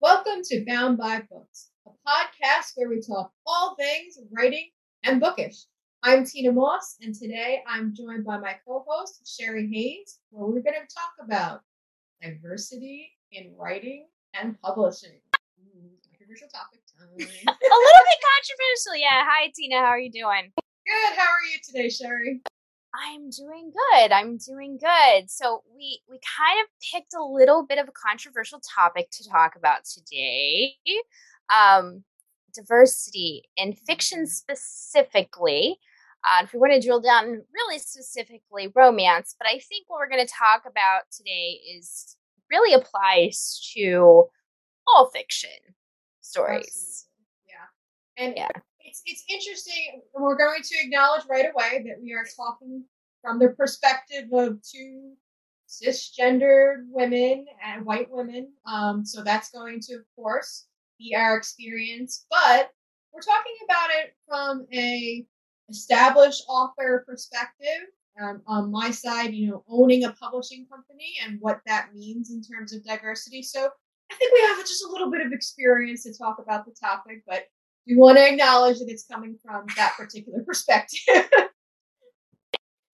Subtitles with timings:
[0.00, 1.39] Welcome to Bound by Books, a
[2.10, 4.68] podcast where we talk all things writing
[5.04, 5.66] and bookish.
[6.02, 10.62] I'm Tina Moss, and today I'm joined by my co host, Sherry Hayes, where we're
[10.62, 11.60] going to talk about
[12.20, 15.20] diversity in writing and publishing.
[15.60, 17.06] Ooh, controversial topic time.
[17.16, 18.96] a little bit controversial.
[18.96, 19.24] Yeah.
[19.24, 19.76] Hi, Tina.
[19.76, 20.50] How are you doing?
[20.56, 21.16] Good.
[21.16, 22.40] How are you today, Sherry?
[22.92, 24.10] I'm doing good.
[24.10, 25.30] I'm doing good.
[25.30, 29.54] So we we kind of picked a little bit of a controversial topic to talk
[29.54, 30.74] about today.
[31.54, 32.04] Um,
[32.52, 35.78] diversity in fiction specifically.
[36.24, 40.08] Uh, if we want to drill down really specifically romance, but I think what we're
[40.10, 42.16] going to talk about today is
[42.50, 44.24] really applies to
[44.86, 45.50] all fiction
[46.20, 47.06] stories.
[47.06, 47.46] Absolutely.
[47.48, 48.24] Yeah.
[48.24, 48.60] And Yeah.
[48.80, 50.02] it's it's interesting.
[50.14, 52.84] We're going to acknowledge right away that we are talking
[53.22, 55.14] from the perspective of two
[55.68, 58.52] cisgendered women and white women.
[58.66, 60.66] Um, so that's going to, of course,
[61.16, 62.26] our experience.
[62.30, 62.70] But
[63.12, 65.24] we're talking about it from a
[65.68, 67.88] established author perspective.
[68.20, 72.42] Um, on my side, you know, owning a publishing company and what that means in
[72.42, 73.42] terms of diversity.
[73.42, 73.70] So
[74.10, 77.22] I think we have just a little bit of experience to talk about the topic,
[77.26, 77.44] but
[77.86, 81.30] we want to acknowledge that it's coming from that particular perspective.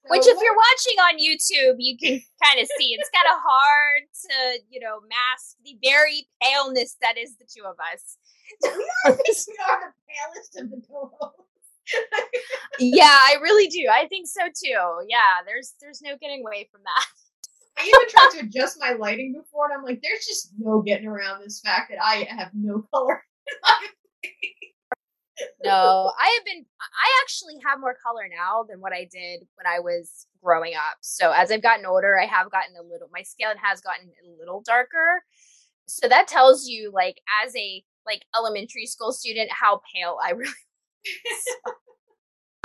[0.09, 2.97] Which, if you're watching on YouTube, you can kind of see.
[2.99, 7.65] It's kind of hard to, you know, mask the very paleness that is the two
[7.65, 8.17] of us.
[8.63, 10.81] we are, we are the palest of the
[12.79, 13.87] yeah, I really do.
[13.91, 15.07] I think so too.
[15.09, 17.07] Yeah, there's there's no getting away from that.
[17.79, 21.07] I even tried to adjust my lighting before, and I'm like, there's just no getting
[21.07, 23.23] around this fact that I have no color.
[25.65, 26.65] No, I have been.
[26.81, 30.99] I actually have more color now than what I did when I was growing up.
[31.01, 33.09] So as I've gotten older, I have gotten a little.
[33.13, 35.23] My skin has gotten a little darker.
[35.87, 40.51] So that tells you, like, as a like elementary school student, how pale I really.
[41.67, 41.73] Am.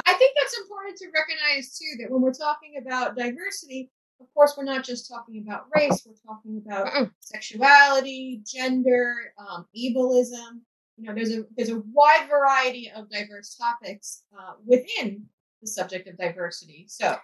[0.06, 4.54] I think that's important to recognize too that when we're talking about diversity, of course,
[4.58, 6.06] we're not just talking about race.
[6.06, 7.12] We're talking about Mm-mm.
[7.20, 10.62] sexuality, gender, um, ableism.
[11.02, 15.26] You know, there's a there's a wide variety of diverse topics uh, within
[15.60, 16.86] the subject of diversity.
[16.88, 17.18] So,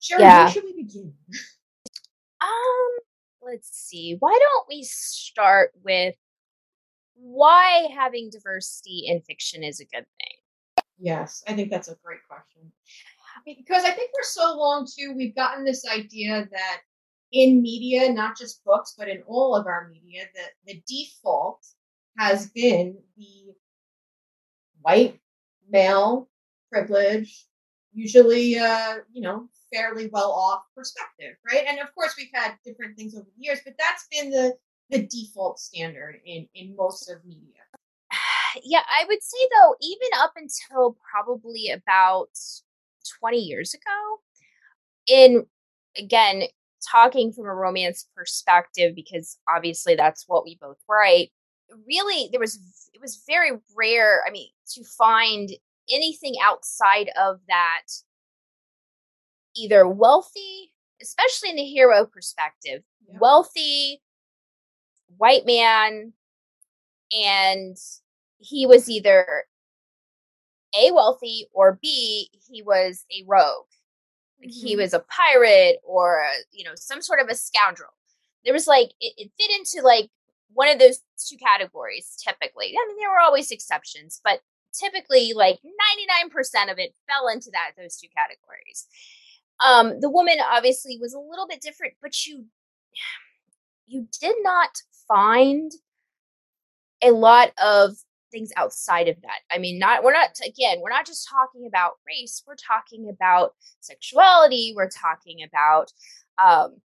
[0.00, 0.44] Sherry, Yeah.
[0.44, 1.14] where should we begin?
[2.42, 2.98] Um,
[3.40, 4.16] let's see.
[4.18, 6.14] Why don't we start with
[7.14, 10.84] why having diversity in fiction is a good thing?
[10.98, 12.70] Yes, I think that's a great question.
[13.46, 16.80] Because I think for so long too, we've gotten this idea that
[17.32, 21.64] in media, not just books, but in all of our media, that the default
[22.18, 23.54] has been the
[24.82, 25.20] white
[25.68, 26.28] male
[26.70, 27.46] privilege,
[27.92, 31.64] usually uh, you know, fairly well off perspective, right?
[31.66, 34.54] And of course we've had different things over the years, but that's been the
[34.90, 37.62] the default standard in in most of media.
[38.64, 42.30] yeah, I would say though, even up until probably about
[43.20, 44.20] 20 years ago,
[45.06, 45.46] in
[45.96, 46.44] again,
[46.90, 51.30] talking from a romance perspective, because obviously that's what we both write,
[51.86, 52.58] really there was
[52.92, 55.50] it was very rare, I mean, to find
[55.90, 57.82] anything outside of that
[59.56, 60.72] either wealthy,
[61.02, 63.18] especially in the hero perspective, Yeah.
[63.20, 64.02] wealthy
[65.16, 66.12] white man
[67.12, 67.76] and
[68.38, 69.44] he was either
[70.74, 73.66] a wealthy or b he was a rogue.
[74.40, 74.82] Like he mm-hmm.
[74.82, 77.90] was a pirate or a, you know some sort of a scoundrel.
[78.44, 80.10] There was like it, it fit into like
[80.52, 84.40] one of those two categories typically i mean there were always exceptions but
[84.72, 85.58] typically like
[86.32, 88.86] 99% of it fell into that those two categories
[89.64, 92.44] um the woman obviously was a little bit different but you
[93.86, 94.70] you did not
[95.08, 95.72] find
[97.02, 97.96] a lot of
[98.30, 99.40] things outside of that.
[99.50, 103.54] I mean, not we're not again, we're not just talking about race, we're talking about
[103.80, 105.92] sexuality, we're talking about
[106.42, 106.76] um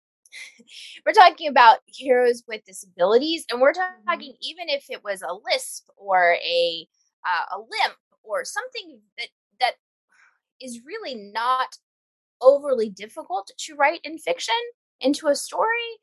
[1.05, 5.87] we're talking about heroes with disabilities and we're talking even if it was a lisp
[5.97, 6.87] or a
[7.25, 9.27] uh, a limp or something that
[9.59, 9.73] that
[10.61, 11.77] is really not
[12.41, 14.55] overly difficult to write in fiction
[15.01, 15.99] into a story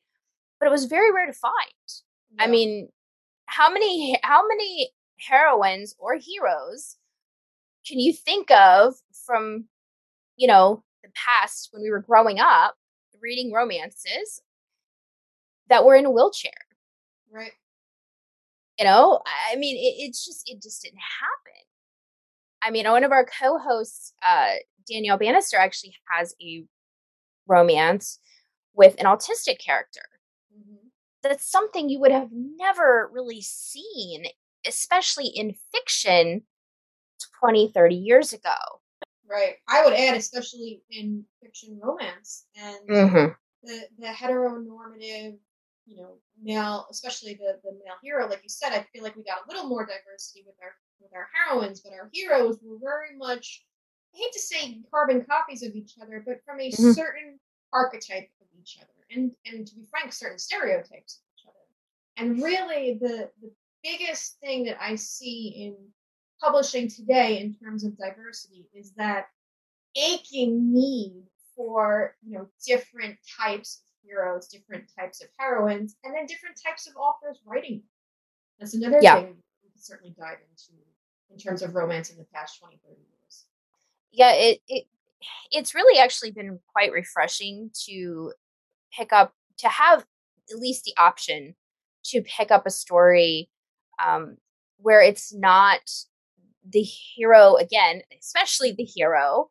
[0.62, 1.52] but it was very rare to find.
[2.38, 2.88] I mean,
[3.46, 6.98] how many how many heroines or heroes
[7.84, 8.94] can you think of
[9.26, 9.64] from
[10.36, 12.76] you know the past when we were growing up
[13.22, 14.42] reading romances
[15.68, 16.52] that were in a wheelchair.
[17.32, 17.52] Right.
[18.78, 19.20] You know
[19.50, 21.62] i mean it, it's just it just didn't happen.
[22.62, 24.54] I mean one of our co-hosts uh
[24.88, 26.64] danielle bannister actually has a
[27.46, 28.18] romance
[28.74, 30.02] with an autistic character
[30.52, 30.88] mm-hmm.
[31.22, 34.24] that's something you would have never really seen
[34.66, 36.42] especially in fiction
[37.40, 38.80] 20 30 years ago
[39.32, 43.32] right i would add especially in fiction romance and mm-hmm.
[43.62, 45.36] the the heteronormative
[45.86, 49.24] you know male especially the the male hero like you said i feel like we
[49.24, 53.16] got a little more diversity with our with our heroines but our heroes were very
[53.16, 53.64] much
[54.14, 56.92] i hate to say carbon copies of each other but from a mm-hmm.
[56.92, 57.38] certain
[57.72, 61.64] archetype of each other and and to be frank certain stereotypes of each other
[62.18, 63.50] and really the the
[63.82, 65.76] biggest thing that i see in
[66.42, 69.26] publishing today in terms of diversity is that
[69.96, 71.22] aching need
[71.54, 76.86] for you know different types of heroes, different types of heroines, and then different types
[76.86, 77.82] of authors writing.
[78.58, 79.16] That's another yeah.
[79.16, 80.82] thing we can certainly dive into
[81.30, 83.44] in terms of romance in the past 20, 30 years.
[84.10, 84.86] Yeah, it, it
[85.50, 88.32] it's really actually been quite refreshing to
[88.96, 90.04] pick up to have
[90.50, 91.54] at least the option
[92.04, 93.48] to pick up a story
[94.04, 94.36] um,
[94.78, 95.80] where it's not
[96.68, 99.50] the hero again, especially the hero,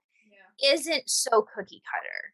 [0.59, 0.73] yeah.
[0.73, 2.33] isn't so cookie cutter.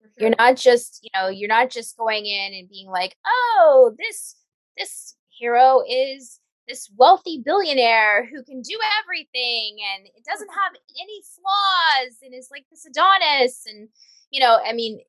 [0.00, 0.10] Sure.
[0.18, 4.36] You're not just, you know, you're not just going in and being like, "Oh, this
[4.76, 11.22] this hero is this wealthy billionaire who can do everything and it doesn't have any
[11.34, 13.88] flaws and is like this Adonis and
[14.30, 15.00] you know, I mean,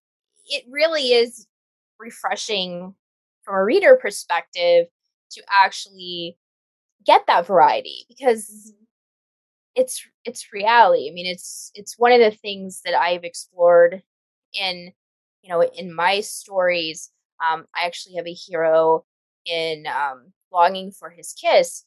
[0.45, 1.47] it really is
[1.99, 2.93] refreshing
[3.43, 4.87] from a reader perspective
[5.31, 6.37] to actually
[7.07, 8.83] get that variety because mm-hmm.
[9.75, 11.09] it's it's reality.
[11.09, 14.03] I mean, it's it's one of the things that I've explored
[14.53, 14.91] in
[15.41, 17.09] you know in my stories.
[17.43, 19.05] Um, I actually have a hero
[19.45, 21.85] in um, Longing for His Kiss,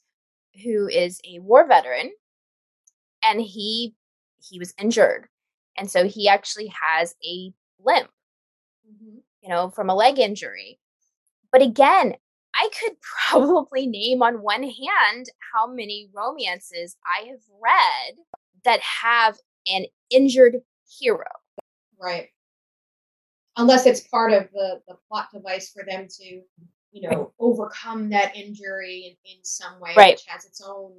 [0.65, 2.11] who is a war veteran,
[3.23, 3.95] and he
[4.43, 5.29] he was injured,
[5.77, 7.53] and so he actually has a
[7.85, 8.11] limp,
[8.89, 9.19] mm-hmm.
[9.43, 10.79] you know, from a leg injury.
[11.53, 12.15] But again,
[12.55, 12.97] I could
[13.31, 18.17] probably name on one hand how many romances I have read
[18.65, 20.57] that have an injured
[20.99, 21.27] hero.
[22.01, 22.29] Right.
[23.57, 26.41] Unless it's part of the, the plot device for them to,
[26.93, 30.15] you know, overcome that injury in, in some way, right.
[30.15, 30.93] which has its own,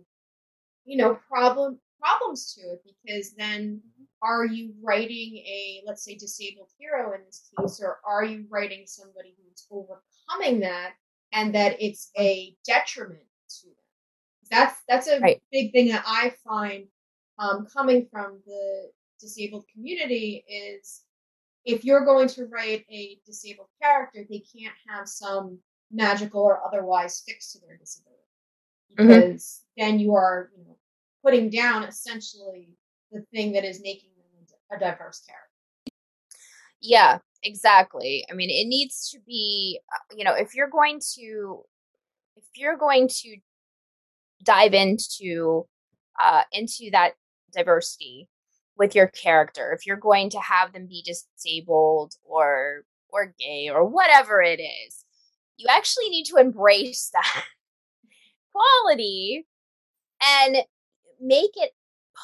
[0.86, 3.80] you know, problem problems to it because then
[4.24, 8.83] are you writing a let's say disabled hero in this case or are you writing
[8.86, 10.94] somebody who's overcoming that
[11.33, 13.22] and that it's a detriment
[13.62, 13.75] to them.
[14.50, 15.42] That's that's a right.
[15.51, 16.86] big thing that I find
[17.39, 21.01] um, coming from the disabled community is
[21.63, 25.60] if you're going to write a disabled character, they can't have some
[25.92, 28.22] magical or otherwise fix to their disability
[28.98, 29.07] mm-hmm.
[29.07, 29.92] because mm-hmm.
[29.92, 30.78] then you are you know
[31.24, 32.69] putting down essentially
[33.12, 34.22] the thing that is making them
[34.72, 35.48] a diverse character.
[36.81, 38.26] Yeah, exactly.
[38.30, 41.64] I mean, it needs to be, uh, you know, if you're going to,
[42.36, 43.38] if you're going to
[44.44, 45.68] dive into,
[46.19, 47.14] uh, into that
[47.54, 48.28] diversity
[48.78, 53.86] with your character, if you're going to have them be disabled or, or gay or
[53.86, 55.06] whatever it is,
[55.57, 57.44] you actually need to embrace that
[58.52, 59.45] quality
[60.21, 60.57] and
[61.19, 61.71] make it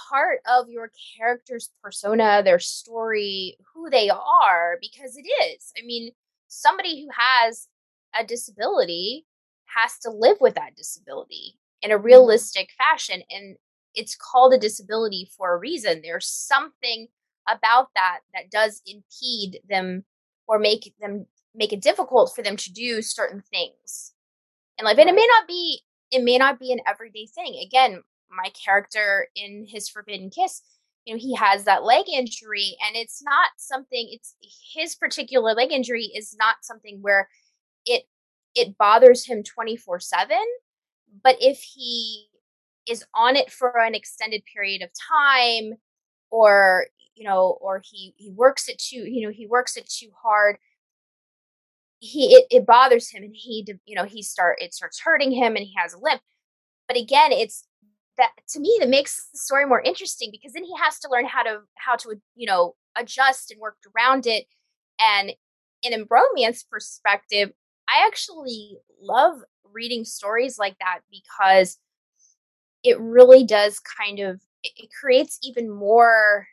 [0.10, 5.72] part of your character's persona, their story, who they are, because it is.
[5.77, 6.12] I mean,
[6.48, 7.68] somebody who has
[8.18, 9.25] a disability
[9.66, 12.06] has to live with that disability in a mm-hmm.
[12.06, 13.22] realistic fashion.
[13.30, 13.58] And
[13.94, 16.01] it's called a disability for a reason.
[16.01, 17.08] There's something
[17.48, 20.04] about that that does impede them
[20.48, 21.25] or make them
[21.56, 24.13] make it difficult for them to do certain things
[24.77, 24.98] in life.
[24.98, 27.60] And it may not be it may not be an everyday thing.
[27.66, 30.62] Again, my character in his forbidden kiss
[31.06, 34.36] you know he has that leg injury and it's not something it's
[34.74, 37.30] his particular leg injury is not something where
[37.86, 38.04] it
[38.56, 40.38] it bothers him 24 7
[41.24, 42.28] but if he
[42.88, 45.74] is on it for an extended period of time
[46.30, 50.10] or you know or he he works it too you know he works it too
[50.22, 50.58] hard
[52.00, 55.56] he it, it bothers him and he you know he start it starts hurting him
[55.56, 56.22] and he has a limp.
[56.88, 57.66] But again it's
[58.18, 61.26] that to me that makes the story more interesting because then he has to learn
[61.26, 64.46] how to how to you know adjust and work around it.
[65.00, 65.34] And
[65.84, 67.52] in a romance perspective
[67.88, 69.40] i actually love
[69.74, 71.78] reading stories like that because
[72.84, 76.48] it really does kind of it creates even more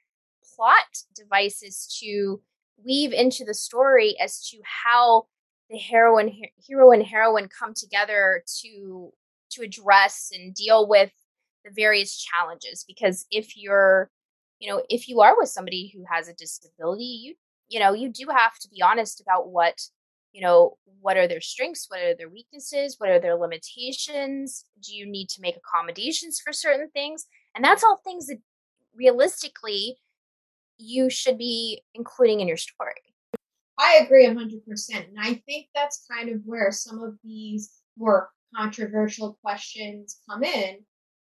[0.55, 0.85] plot
[1.17, 2.41] devices to
[2.85, 5.27] weave into the story as to how
[5.71, 9.11] the heroine hero and heroine come together to
[9.51, 11.11] to address and deal with
[11.65, 14.11] the various challenges because if you're
[14.59, 17.35] you know if you are with somebody who has a disability you
[17.69, 19.81] you know you do have to be honest about what
[20.33, 24.95] you know what are their strengths what are their weaknesses what are their limitations do
[24.95, 28.39] you need to make accommodations for certain things and that's all things that
[28.95, 29.97] realistically
[30.79, 32.95] you should be including in your story.
[33.79, 39.37] I agree 100% and i think that's kind of where some of these more controversial
[39.43, 40.79] questions come in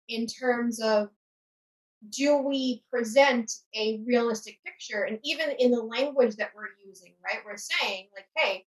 [0.09, 1.09] in terms of
[2.09, 7.41] do we present a realistic picture and even in the language that we're using right
[7.45, 8.65] we're saying like hey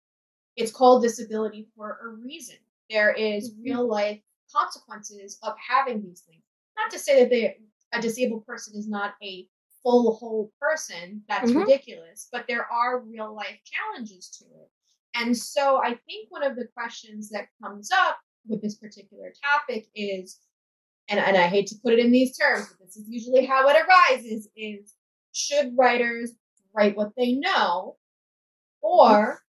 [0.57, 2.57] it's called disability for a reason
[2.91, 3.63] there is mm-hmm.
[3.63, 4.21] real life
[4.55, 6.43] consequences of having these things
[6.77, 7.57] not to say that they
[7.95, 9.47] a disabled person is not a
[9.83, 11.61] full whole person that's mm-hmm.
[11.61, 14.71] ridiculous but there are real life challenges to it
[15.15, 19.87] and so i think one of the questions that comes up with this particular topic
[19.95, 20.39] is
[21.13, 23.69] and, and I hate to put it in these terms, but this is usually how
[23.69, 24.95] it arises, is
[25.33, 26.33] should writers
[26.75, 27.97] write what they know?
[28.81, 29.43] Or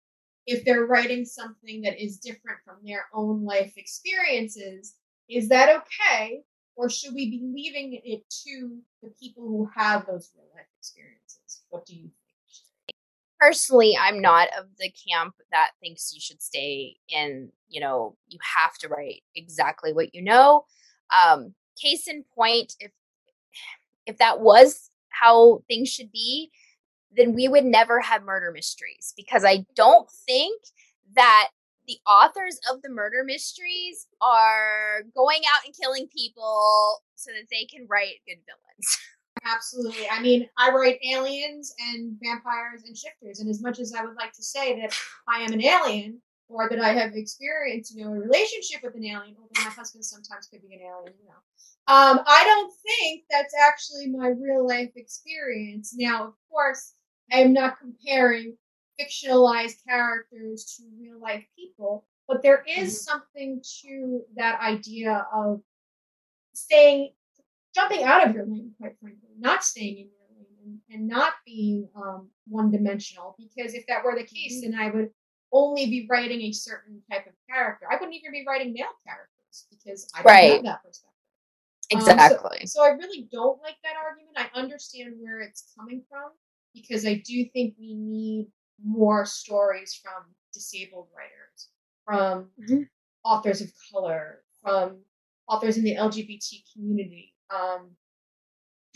[0.46, 4.96] if they're writing something that is different from their own life experiences,
[5.29, 6.41] is that okay?
[6.75, 11.63] Or should we be leaving it to the people who have those real life experiences?
[11.70, 12.98] What do you think?
[13.39, 18.39] Personally, I'm not of the camp that thinks you should stay in, you know, you
[18.55, 20.65] have to write exactly what you know.
[21.22, 22.91] Um, case in point, if
[24.05, 26.51] if that was how things should be,
[27.15, 30.62] then we would never have murder mysteries because I don't think
[31.15, 31.50] that
[31.88, 37.65] the authors of the murder mysteries are going out and killing people so that they
[37.65, 38.98] can write good villains.
[39.46, 40.08] Absolutely.
[40.10, 44.15] I mean, I write aliens and vampires and shifters, and as much as I would
[44.15, 48.12] like to say that I am an alien, or that I have experienced, you know,
[48.12, 51.41] a relationship with an alien, although my husband sometimes could be an alien, you know.
[51.85, 55.93] Um, I don't think that's actually my real life experience.
[55.97, 56.93] Now, of course,
[57.31, 58.55] I am not comparing
[59.00, 63.12] fictionalized characters to real life people, but there is mm-hmm.
[63.12, 65.62] something to that idea of
[66.53, 67.12] staying,
[67.75, 71.33] jumping out of your lane, quite frankly, not staying in your lane and, and not
[71.45, 73.35] being um, one dimensional.
[73.38, 74.71] Because if that were the case, mm-hmm.
[74.71, 75.09] then I would
[75.53, 77.86] only be writing a certain type of character.
[77.89, 80.53] I wouldn't even be writing male characters because I don't right.
[80.53, 81.10] have that perspective.
[81.91, 82.60] Exactly.
[82.62, 84.38] Um, so, so I really don't like that argument.
[84.38, 86.31] I understand where it's coming from
[86.74, 88.48] because I do think we need
[88.83, 91.69] more stories from disabled writers,
[92.05, 92.83] from mm-hmm.
[93.24, 95.01] authors of color, from
[95.48, 97.33] authors in the LGBT community.
[97.53, 97.91] Um,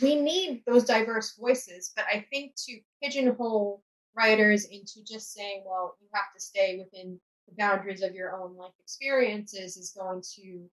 [0.02, 3.84] we need those diverse voices, but I think to pigeonhole
[4.18, 8.56] writers into just saying, well, you have to stay within the boundaries of your own
[8.58, 10.66] life experiences is going to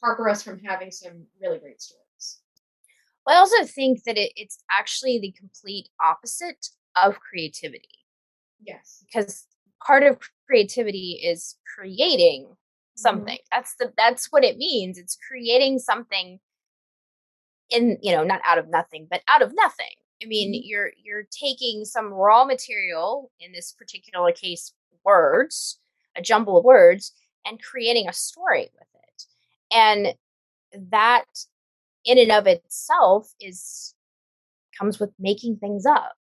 [0.00, 2.40] harbor us from having some really great stories.
[3.26, 6.68] Well, I also think that it, it's actually the complete opposite
[7.02, 7.88] of creativity.
[8.62, 9.04] Yes.
[9.06, 9.46] Because
[9.84, 12.54] part of creativity is creating mm-hmm.
[12.94, 13.34] something.
[13.34, 13.56] Mm-hmm.
[13.58, 14.98] That's the that's what it means.
[14.98, 16.38] It's creating something
[17.70, 19.94] in, you know, not out of nothing, but out of nothing.
[20.22, 20.62] I mean, mm-hmm.
[20.64, 24.72] you're you're taking some raw material, in this particular case,
[25.04, 25.78] words,
[26.16, 27.12] a jumble of words,
[27.46, 29.24] and creating a story with it.
[29.72, 30.14] And
[30.90, 31.24] that
[32.04, 33.94] in and of itself is
[34.78, 36.14] comes with making things up.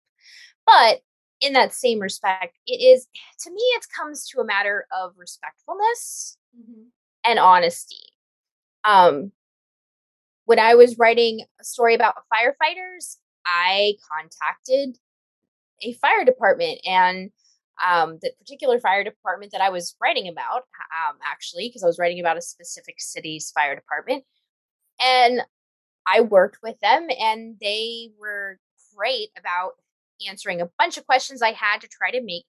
[0.64, 1.00] But
[1.40, 3.06] in that same respect, it is
[3.40, 6.84] to me it comes to a matter of respectfulness mm-hmm.
[7.24, 8.12] and honesty.
[8.84, 9.32] Um
[10.44, 14.98] when I was writing a story about firefighters, I contacted
[15.82, 17.30] a fire department and
[17.84, 21.98] um, the particular fire department that I was writing about, um, actually, because I was
[21.98, 24.24] writing about a specific city's fire department.
[25.00, 25.42] And
[26.06, 28.58] I worked with them, and they were
[28.96, 29.72] great about
[30.26, 32.44] answering a bunch of questions I had to try to make,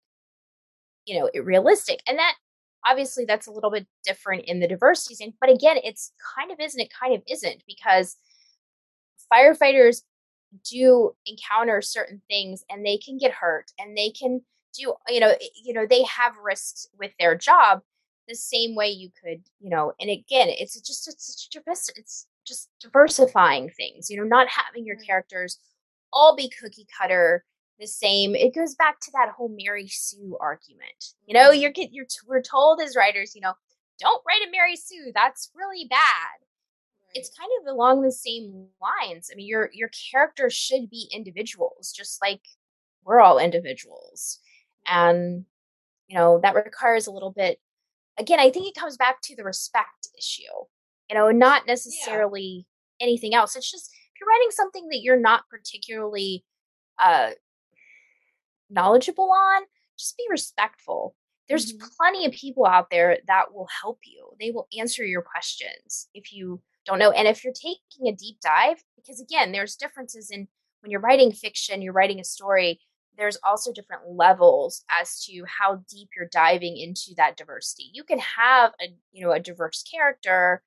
[1.05, 2.01] you know, it realistic.
[2.07, 2.35] And that
[2.85, 6.59] obviously that's a little bit different in the diversity scene, but again, it's kind of
[6.59, 8.15] isn't, it kind of isn't because
[9.33, 10.03] firefighters
[10.69, 14.41] do encounter certain things and they can get hurt and they can
[14.73, 17.81] do you know you know they have risks with their job
[18.27, 22.69] the same way you could you know and again it's just it's just it's just
[22.81, 25.59] diversifying things you know not having your characters
[26.13, 27.43] all be cookie cutter
[27.79, 31.61] the same it goes back to that whole mary sue argument you know mm-hmm.
[31.61, 33.53] you're you're we're told as writers you know
[33.99, 35.11] don't write a Mary Sue.
[35.13, 36.37] That's really bad.
[37.17, 39.29] It's kind of along the same lines.
[39.31, 42.41] I mean, your your characters should be individuals, just like
[43.03, 44.39] we're all individuals.
[44.85, 45.45] And
[46.07, 47.59] you know, that requires a little bit
[48.17, 50.43] again, I think it comes back to the respect issue.
[51.09, 52.65] You know, not necessarily
[52.99, 53.05] yeah.
[53.05, 53.55] anything else.
[53.55, 56.43] It's just if you're writing something that you're not particularly
[56.99, 57.31] uh
[58.69, 59.63] knowledgeable on,
[59.97, 61.15] just be respectful.
[61.47, 61.87] There's mm-hmm.
[61.97, 64.31] plenty of people out there that will help you.
[64.39, 67.11] They will answer your questions if you don't know.
[67.11, 70.47] And if you're taking a deep dive, because again, there's differences in
[70.81, 72.79] when you're writing fiction, you're writing a story,
[73.17, 77.89] there's also different levels as to how deep you're diving into that diversity.
[77.93, 80.63] You can have a, you know, a diverse character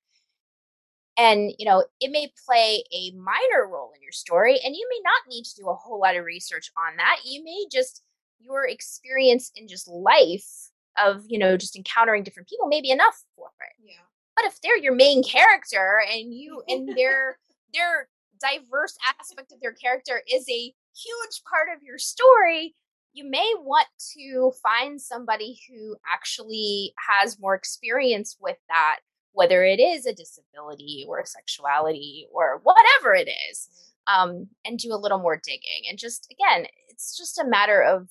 [1.17, 4.99] and you know it may play a minor role in your story and you may
[5.03, 8.01] not need to do a whole lot of research on that you may just
[8.39, 13.23] your experience in just life of you know just encountering different people may be enough
[13.35, 17.37] for it yeah but if they're your main character and you and their
[17.73, 18.07] their
[18.41, 22.75] diverse aspect of their character is a huge part of your story
[23.13, 28.99] you may want to find somebody who actually has more experience with that
[29.33, 33.69] whether it is a disability or a sexuality or whatever it is,
[34.07, 35.83] um, and do a little more digging.
[35.89, 38.09] And just, again, it's just a matter of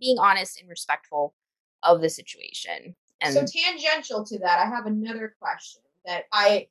[0.00, 1.34] being honest and respectful
[1.82, 2.96] of the situation.
[3.20, 6.68] And so tangential to that, I have another question that I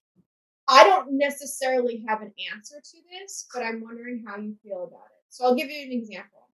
[0.67, 5.07] I don't necessarily have an answer to this, but I'm wondering how you feel about
[5.07, 5.23] it.
[5.29, 6.47] So I'll give you an example.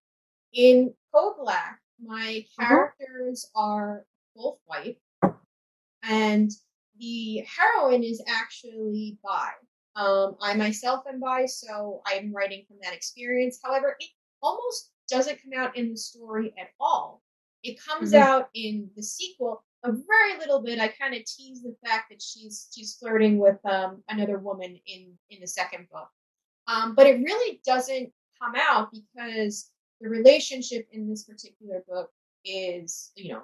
[0.52, 2.66] In Code Black, my uh-huh.
[2.66, 3.64] characters uh-huh.
[3.64, 4.98] are both white,
[6.02, 6.50] and
[6.98, 9.50] the heroine is actually bi.
[9.96, 13.60] Um, I myself am bi, so I'm writing from that experience.
[13.62, 14.08] However, it
[14.42, 17.22] almost doesn't come out in the story at all.
[17.62, 18.22] It comes mm-hmm.
[18.22, 20.78] out in the sequel a very little bit.
[20.78, 25.12] I kind of tease the fact that she's she's flirting with um, another woman in
[25.30, 26.08] in the second book,
[26.66, 32.10] um, but it really doesn't come out because the relationship in this particular book
[32.44, 33.42] is you know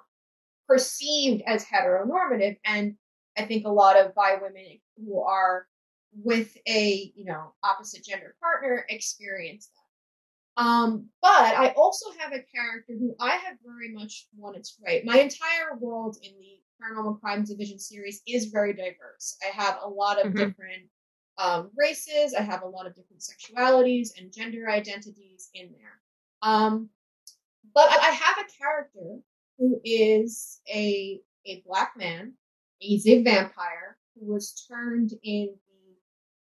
[0.69, 2.97] perceived as heteronormative and
[3.39, 5.67] I think a lot of bi women who are
[6.25, 9.86] with a you know opposite gender partner experience that.
[10.57, 15.05] Um, but I also have a character who I have very much wanted to write.
[15.05, 19.37] My entire world in the Paranormal Crimes Division series is very diverse.
[19.43, 20.39] I have a lot of mm-hmm.
[20.39, 20.83] different
[21.39, 22.35] um, races.
[22.35, 26.01] I have a lot of different sexualities and gender identities in there.
[26.43, 26.89] Um,
[27.75, 29.19] but I have a character
[29.59, 32.33] who is a a black man
[32.79, 35.57] He's a vampire who was turned in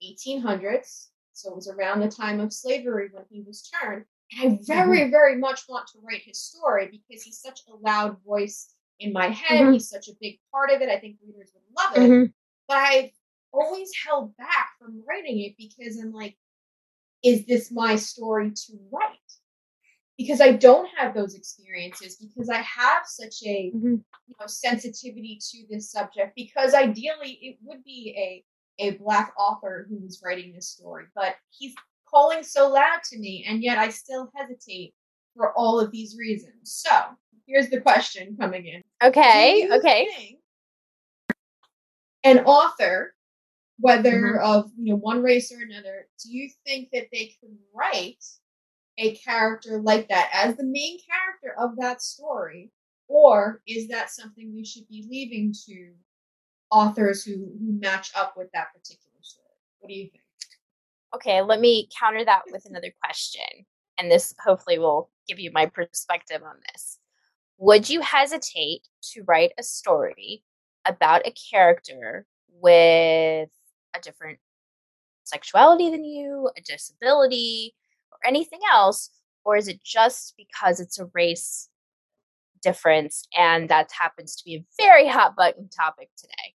[0.00, 1.08] the 1800s.
[1.38, 4.04] So it was around the time of slavery when he was turned.
[4.42, 5.10] And I very, mm-hmm.
[5.10, 9.28] very much want to write his story because he's such a loud voice in my
[9.28, 9.62] head.
[9.62, 9.72] Mm-hmm.
[9.74, 10.88] He's such a big part of it.
[10.88, 12.10] I think readers would love it.
[12.10, 12.24] Mm-hmm.
[12.66, 13.10] But I've
[13.52, 16.36] always held back from writing it because I'm like,
[17.24, 19.18] is this my story to write?
[20.18, 23.94] because I don't have those experiences because I have such a mm-hmm.
[23.94, 28.44] you know sensitivity to this subject because ideally it would be a
[28.78, 31.74] a black author who was writing this story but he's
[32.08, 34.94] calling so loud to me and yet I still hesitate
[35.38, 36.52] for all of these reasons.
[36.64, 36.90] So,
[37.46, 38.82] here's the question coming in.
[39.02, 40.36] Okay, okay.
[42.24, 43.14] An author
[43.80, 44.44] whether mm-hmm.
[44.44, 48.24] of you know one race or another, do you think that they could write
[48.98, 52.72] a character like that as the main character of that story?
[53.06, 55.92] Or is that something we should be leaving to
[56.70, 59.46] authors who, who match up with that particular story?
[59.80, 60.22] What do you think?
[61.14, 63.66] Okay, let me counter that with another question.
[63.98, 66.98] And this hopefully will give you my perspective on this.
[67.58, 70.44] Would you hesitate to write a story
[70.84, 73.48] about a character with
[73.94, 74.38] a different
[75.24, 77.74] sexuality than you, a disability,
[78.12, 79.10] or anything else?
[79.44, 81.68] Or is it just because it's a race
[82.62, 86.54] difference and that happens to be a very hot button topic today?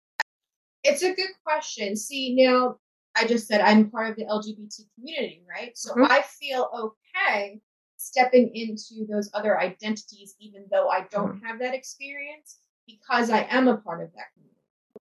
[0.85, 1.97] It's a good question.
[1.97, 2.77] See, now
[3.17, 5.77] I just said I'm part of the LGBT community, right?
[5.77, 6.11] So mm-hmm.
[6.11, 6.93] I feel
[7.27, 7.61] okay
[7.97, 11.47] stepping into those other identities, even though I don't mm-hmm.
[11.47, 14.57] have that experience, because I am a part of that community.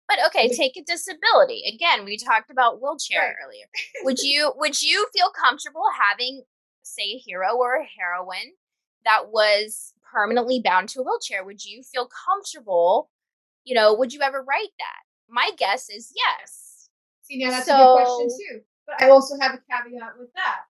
[0.07, 1.65] But okay, take a disability.
[1.75, 3.35] Again, we talked about wheelchair right.
[3.45, 3.65] earlier.
[4.05, 6.43] Would you would you feel comfortable having
[6.83, 8.53] say a hero or a heroine
[9.07, 11.43] that was permanently bound to a wheelchair?
[11.45, 13.11] Would you feel comfortable?
[13.65, 15.04] You know, would you ever write that?
[15.29, 16.89] My guess is yes.
[17.23, 18.61] See, now that's so, a good question too.
[18.87, 20.61] But I also have a caveat with that.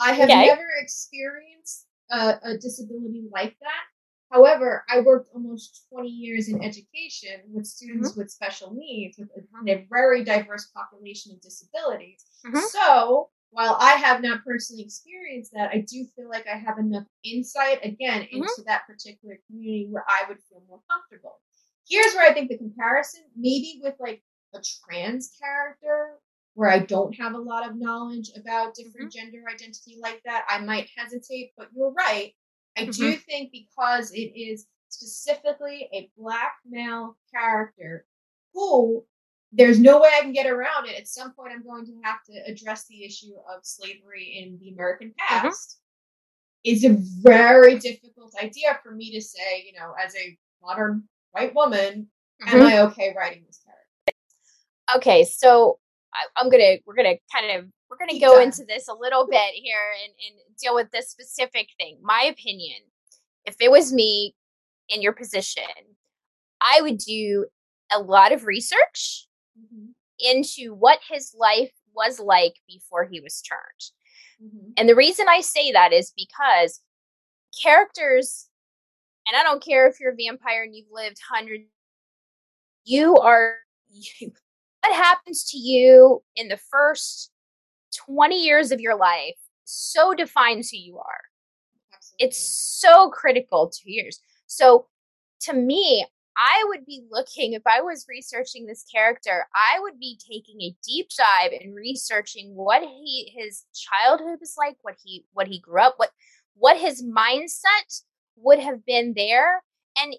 [0.00, 0.46] I have okay.
[0.46, 3.82] never experienced a, a disability like that.
[4.30, 8.20] However, I worked almost 20 years in education with students mm-hmm.
[8.20, 12.24] with special needs, with a, a, very diverse population of disabilities.
[12.46, 12.58] Mm-hmm.
[12.58, 17.04] So, while I have not personally experienced that, I do feel like I have enough
[17.24, 18.36] insight, again, mm-hmm.
[18.36, 21.40] into that particular community where I would feel more comfortable.
[21.88, 24.22] Here's where I think the comparison, maybe with like
[24.54, 26.18] a trans character
[26.54, 29.30] where I don't have a lot of knowledge about different mm-hmm.
[29.30, 32.32] gender identity like that, I might hesitate, but you're right.
[32.76, 32.90] I mm-hmm.
[32.90, 38.06] do think because it is specifically a black male character
[38.54, 39.04] who
[39.52, 40.98] there's no way I can get around it.
[40.98, 44.70] At some point, I'm going to have to address the issue of slavery in the
[44.70, 45.46] American mm-hmm.
[45.46, 45.70] past.
[45.70, 45.84] Mm-hmm.
[46.64, 51.54] Is a very difficult idea for me to say, you know, as a modern white
[51.54, 52.08] woman,
[52.42, 52.56] mm-hmm.
[52.56, 54.18] am I okay writing this character?
[54.96, 55.78] Okay, so
[56.14, 59.54] I, am gonna we're gonna kind of we're gonna go into this a little bit
[59.54, 61.98] here and, and deal with this specific thing.
[62.02, 62.78] My opinion,
[63.44, 64.34] if it was me
[64.88, 65.64] in your position,
[66.60, 67.46] I would do
[67.92, 69.26] a lot of research
[69.58, 69.90] mm-hmm.
[70.18, 73.92] into what his life was like before he was turned.
[74.42, 74.70] Mm-hmm.
[74.76, 76.80] And the reason I say that is because
[77.62, 78.47] characters,
[79.28, 81.64] and I don't care if you're a vampire and you've lived hundreds,
[82.84, 83.56] you are
[83.90, 84.32] you,
[84.82, 87.30] what happens to you in the first
[88.06, 91.20] 20 years of your life so defines who you are.
[91.92, 92.26] Absolutely.
[92.26, 94.20] It's so critical to years.
[94.46, 94.86] So
[95.40, 96.06] to me,
[96.38, 100.74] I would be looking if I was researching this character, I would be taking a
[100.86, 105.80] deep dive and researching what he his childhood was like, what he what he grew
[105.80, 106.10] up, what
[106.54, 108.02] what his mindset
[108.42, 109.62] would have been there
[109.96, 110.14] and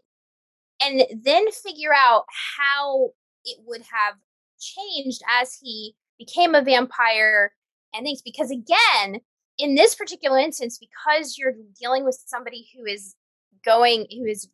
[0.81, 2.25] and then figure out
[2.57, 3.09] how
[3.43, 4.15] it would have
[4.59, 7.53] changed as he became a vampire
[7.93, 9.21] and things because again
[9.57, 13.15] in this particular instance because you're dealing with somebody who is
[13.63, 14.49] going who is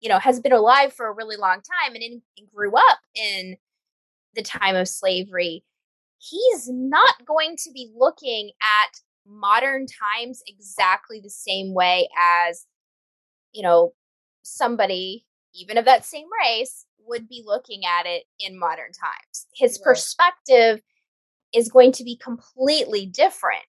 [0.00, 2.98] you know has been alive for a really long time and, in, and grew up
[3.14, 3.56] in
[4.34, 5.64] the time of slavery
[6.18, 12.66] he's not going to be looking at modern times exactly the same way as
[13.54, 13.94] you know
[14.42, 19.46] somebody even of that same race would be looking at it in modern times.
[19.54, 19.84] His right.
[19.84, 20.80] perspective
[21.54, 23.62] is going to be completely different.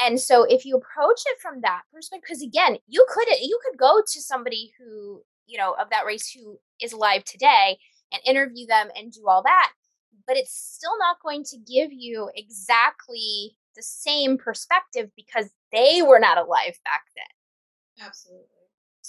[0.00, 3.78] And so if you approach it from that perspective, because again, you could you could
[3.78, 7.78] go to somebody who, you know, of that race who is alive today
[8.12, 9.72] and interview them and do all that,
[10.26, 16.20] but it's still not going to give you exactly the same perspective because they were
[16.20, 18.06] not alive back then.
[18.06, 18.57] Absolutely.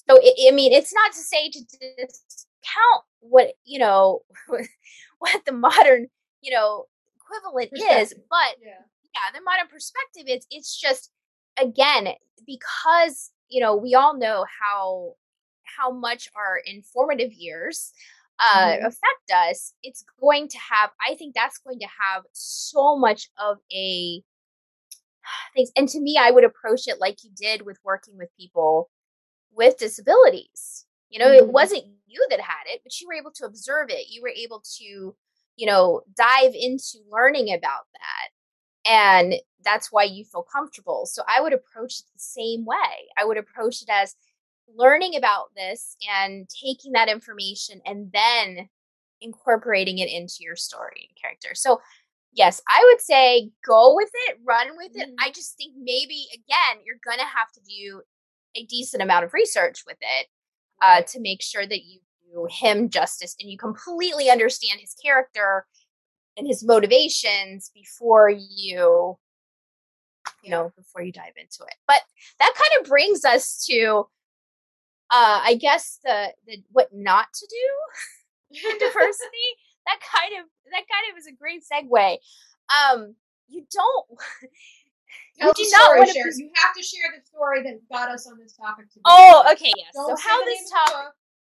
[0.07, 4.21] So it, I mean, it's not to say to discount what you know
[5.19, 6.07] what the modern
[6.41, 6.85] you know
[7.17, 8.71] equivalent is but yeah.
[9.13, 11.12] yeah the modern perspective is it's just
[11.62, 12.09] again
[12.45, 15.13] because you know we all know how
[15.77, 17.91] how much our informative years
[18.39, 18.85] uh, mm-hmm.
[18.85, 23.57] affect us it's going to have i think that's going to have so much of
[23.73, 24.21] a
[25.55, 28.89] things and to me i would approach it like you did with working with people
[29.59, 31.45] with disabilities you know, mm-hmm.
[31.45, 34.09] it wasn't you that had it, but you were able to observe it.
[34.09, 35.15] You were able to,
[35.55, 38.89] you know, dive into learning about that.
[38.89, 41.05] And that's why you feel comfortable.
[41.05, 43.09] So I would approach it the same way.
[43.17, 44.15] I would approach it as
[44.75, 48.69] learning about this and taking that information and then
[49.21, 51.49] incorporating it into your story and character.
[51.53, 51.81] So
[52.31, 55.09] yes, I would say go with it, run with it.
[55.09, 55.27] Mm-hmm.
[55.27, 58.01] I just think maybe again, you're going to have to do
[58.55, 60.27] a decent amount of research with it
[60.81, 61.99] uh, to make sure that you
[62.31, 65.65] do him justice and you completely understand his character
[66.38, 69.17] and his motivations before you
[70.43, 71.75] you know before you dive into it.
[71.88, 72.01] But
[72.39, 74.07] that kind of brings us to
[75.12, 79.27] uh i guess the the what not to do in diversity.
[79.85, 82.17] That kind of that kind of is a great segue.
[82.69, 83.15] Um
[83.47, 84.05] you don't
[85.39, 86.31] Tell the story, share.
[86.35, 89.01] You have to share the story that got us on this topic today.
[89.05, 89.91] Oh, okay, yes.
[89.93, 91.13] Don't so how this topic?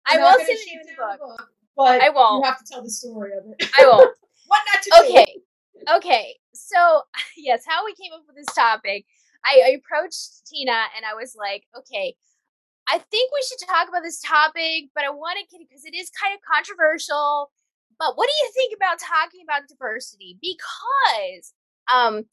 [0.06, 2.44] I won't say the name of the book, book, but I won't.
[2.44, 3.70] You have to tell the story of it.
[3.78, 4.16] I won't.
[4.48, 5.26] what not to okay.
[5.26, 5.86] do?
[5.96, 6.36] Okay, okay.
[6.54, 7.02] So
[7.38, 9.06] yes, how we came up with this topic?
[9.46, 12.16] I, I approached Tina and I was like, okay,
[12.88, 16.10] I think we should talk about this topic, but I want to because it is
[16.10, 17.52] kind of controversial.
[17.98, 20.38] But what do you think about talking about diversity?
[20.42, 21.54] Because
[21.92, 22.26] um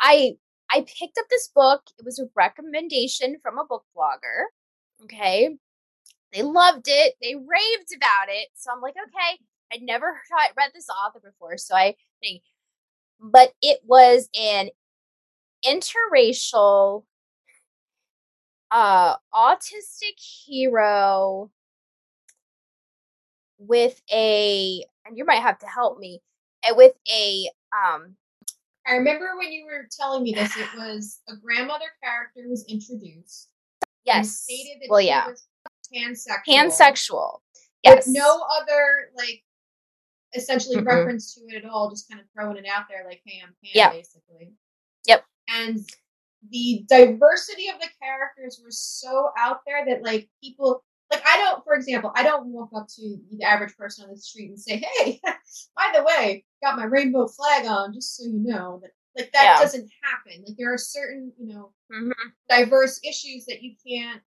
[0.00, 0.36] I
[0.70, 1.82] I picked up this book.
[1.98, 4.44] It was a recommendation from a book blogger.
[5.04, 5.56] Okay.
[6.32, 7.14] They loved it.
[7.22, 8.48] They raved about it.
[8.54, 9.38] So I'm like, okay,
[9.72, 10.06] I'd never
[10.56, 11.58] read this author before.
[11.58, 12.42] So I think,
[13.20, 14.70] but it was an
[15.64, 17.04] interracial
[18.70, 21.50] uh autistic hero
[23.58, 26.20] with a and you might have to help me
[26.68, 28.16] uh, with a um
[28.86, 33.48] I remember when you were telling me this, it was a grandmother character was introduced.
[34.04, 35.46] yes Stated that well she yeah was
[35.94, 36.44] pansexual.
[36.48, 37.32] pansexual
[37.86, 39.42] With yes no other like
[40.36, 40.86] essentially Mm-mm.
[40.86, 43.54] reference to it at all, just kind of throwing it out there like, hey, I'm
[43.62, 43.90] pan Yeah.
[43.90, 44.52] basically.
[45.06, 45.24] Yep.
[45.48, 45.78] And
[46.50, 50.82] the diversity of the characters was so out there that like people
[51.14, 54.16] like I don't for example, I don't walk up to the average person on the
[54.18, 55.20] street and say, Hey,
[55.76, 59.44] by the way, got my rainbow flag on, just so you know that like that
[59.44, 59.58] Yeah.
[59.60, 60.44] doesn't happen.
[60.46, 62.12] Like there are certain, you know, Mhm.
[62.48, 64.22] diverse issues that you can't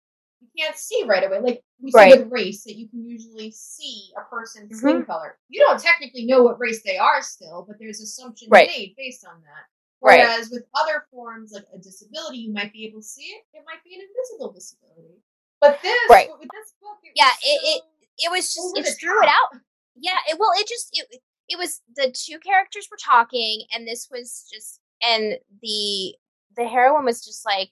[0.41, 1.39] you can't see right away.
[1.41, 2.13] Like we Right.
[2.15, 5.39] see with race that you can usually see a person's skin color.
[5.49, 8.69] You don't technically know what race they are still, but there's assumptions Right.
[8.69, 9.67] made based on that.
[10.01, 10.19] Right.
[10.19, 13.45] Whereas with other forms like a disability, you might be able to see it.
[13.55, 15.23] It might be an invisible disability.
[15.63, 16.29] But this, Right.
[16.29, 17.87] this book, it Yeah, was it- so-
[18.19, 19.59] it was just it threw it out.
[19.97, 24.09] Yeah it well it just it, it was the two characters were talking and this
[24.11, 26.15] was just and the
[26.57, 27.71] the heroine was just like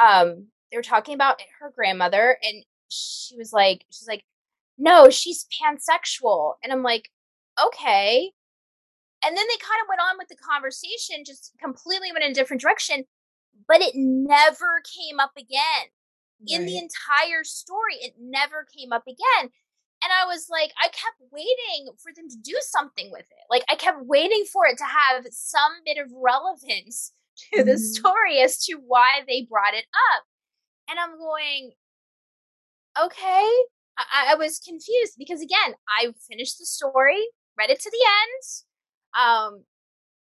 [0.00, 4.24] um they were talking about her grandmother and she was like she's like
[4.78, 6.54] no she's pansexual.
[6.62, 7.10] And i'm like
[7.62, 8.32] okay.
[9.24, 12.34] And then they kind of went on with the conversation just completely went in a
[12.34, 13.04] different direction
[13.66, 15.88] but it never came up again
[16.46, 19.50] in the entire story it never came up again
[20.02, 23.64] and i was like i kept waiting for them to do something with it like
[23.68, 27.12] i kept waiting for it to have some bit of relevance
[27.52, 27.78] to the Mhm.
[27.78, 30.24] story as to why they brought it up
[30.88, 31.72] and i'm going
[33.00, 33.50] okay
[33.98, 37.26] I, I was confused because again i finished the story
[37.58, 39.64] read it to the end um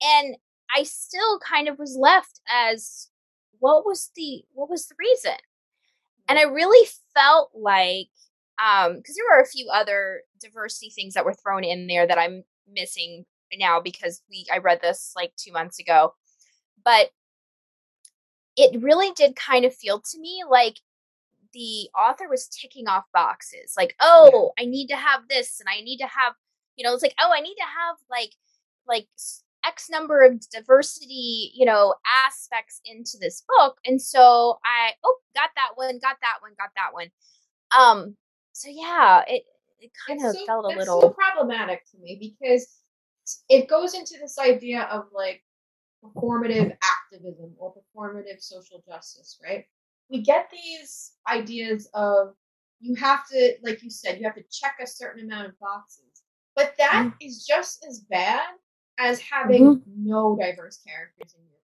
[0.01, 0.35] and
[0.75, 3.09] i still kind of was left as
[3.59, 5.37] what was the what was the reason
[6.31, 8.07] and i really felt like
[8.63, 12.17] um because there were a few other diversity things that were thrown in there that
[12.17, 13.25] i'm missing
[13.59, 16.13] now because we i read this like two months ago.
[16.83, 17.09] But
[18.57, 20.79] it really did kind of feel to me like
[21.53, 25.81] the author was ticking off boxes like oh i need to have this and i
[25.81, 26.33] need to have
[26.75, 28.31] you know it's like oh i need to have like
[28.87, 29.07] like
[29.65, 31.93] x number of diversity you know
[32.25, 36.69] aspects into this book and so i oh got that one got that one got
[36.75, 37.07] that one
[37.77, 38.15] um
[38.53, 39.43] so yeah it
[39.79, 42.81] it kind It's of so- felt a little so problematic to me because
[43.49, 45.43] it goes into this idea of like
[46.03, 49.65] performative activism or performative social justice, right?
[50.09, 52.33] We get these ideas of
[52.79, 56.23] you have to, like you said, you have to check a certain amount of boxes,
[56.55, 58.41] but that is just as bad
[59.01, 60.05] as having mm-hmm.
[60.05, 61.59] no diverse characters in your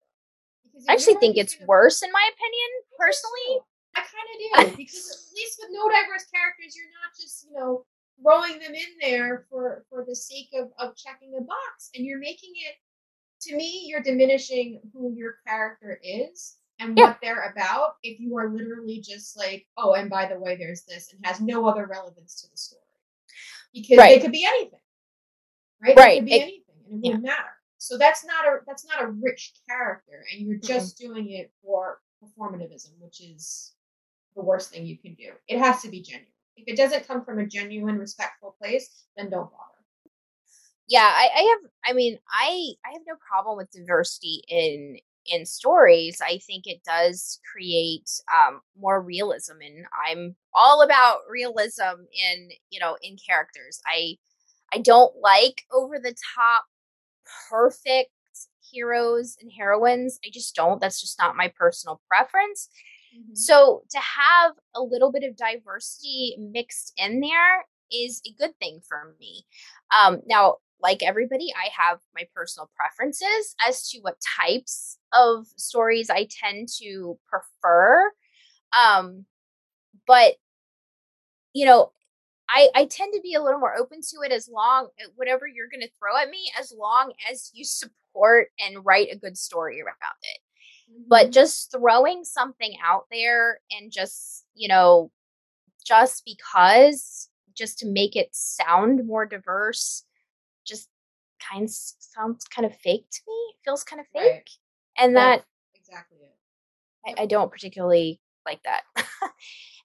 [0.72, 0.84] book.
[0.88, 3.60] I actually think it's worse in my opinion personally
[3.94, 7.56] I kind of do because at least with no diverse characters, you're not just you
[7.56, 7.84] know
[8.22, 12.18] throwing them in there for for the sake of of checking a box, and you're
[12.20, 12.74] making it.
[13.48, 17.04] To me, you're diminishing who your character is and Yeah.
[17.08, 20.84] what they're about if you are literally just like, oh, and by the way, there's
[20.84, 22.80] this, and has no other relevance to the story
[23.74, 24.16] because Right.
[24.16, 24.80] they could be anything,
[25.82, 25.96] right?
[25.96, 26.06] Right.
[26.06, 26.63] They could be It- anything,
[27.02, 27.52] it wouldn't matter.
[27.78, 32.00] So that's not a that's not a rich character, and you're just doing it for
[32.22, 33.74] performativism, which is
[34.36, 35.32] the worst thing you can do.
[35.48, 36.28] It has to be genuine.
[36.56, 39.60] If it doesn't come from a genuine, respectful place, then don't bother.
[40.88, 45.46] yeah I, I have i mean i i have no problem with diversity in in
[45.46, 52.50] stories i think it does create um more realism and i'm all about realism in
[52.70, 54.16] you know in characters i
[54.72, 56.64] i don't like over the top
[57.48, 58.10] perfect
[58.60, 62.68] heroes and heroines i just don't that's just not my personal preference
[63.32, 68.80] so to have a little bit of diversity mixed in there is a good thing
[68.86, 69.46] for me.
[69.96, 76.10] Um, now, like everybody, I have my personal preferences as to what types of stories
[76.10, 78.10] I tend to prefer.
[78.78, 79.24] Um,
[80.06, 80.34] but
[81.52, 81.92] you know,
[82.48, 85.46] I I tend to be a little more open to it as long eh, whatever
[85.46, 89.36] you're going to throw at me, as long as you support and write a good
[89.36, 90.38] story about it
[91.08, 91.32] but mm-hmm.
[91.32, 95.10] just throwing something out there and just you know
[95.84, 100.04] just because just to make it sound more diverse
[100.66, 100.88] just
[101.40, 104.50] kind of sounds kind of fake to me feels kind of fake Right.
[104.98, 107.18] and that That's exactly it.
[107.18, 108.82] I, I don't particularly like that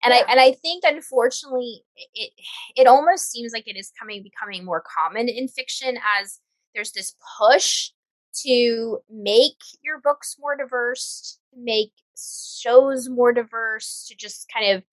[0.04, 0.24] and Yeah.
[0.28, 1.84] i and i think unfortunately
[2.14, 2.32] it
[2.76, 6.40] it almost seems like it is coming becoming more common in fiction as
[6.74, 7.92] there's this push
[8.44, 14.84] to make your books more diverse to make shows more diverse to just kind of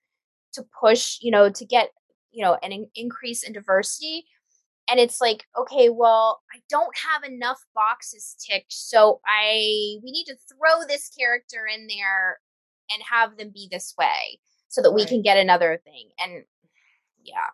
[0.57, 1.91] to push, you know, to get,
[2.33, 4.27] you know, an in- increase in diversity.
[4.89, 10.27] And it's like, okay, well, I don't have enough boxes ticked, so I we need
[10.27, 12.39] to throw this character in there
[12.91, 14.41] and have them be this way
[14.77, 15.09] so that we right.
[15.09, 16.11] can get another thing.
[16.23, 16.45] And
[17.25, 17.49] yeah,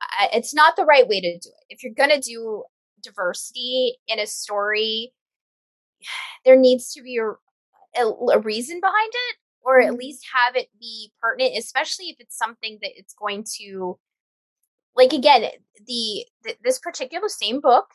[0.00, 1.64] I, it's not the right way to do it.
[1.68, 2.64] If you're going to do
[3.02, 5.12] diversity in a story,
[6.46, 9.98] there needs to be a, a, a reason behind it or at mm-hmm.
[9.98, 13.98] least have it be pertinent especially if it's something that it's going to
[14.94, 15.42] like again
[15.86, 17.86] the, the this particular same book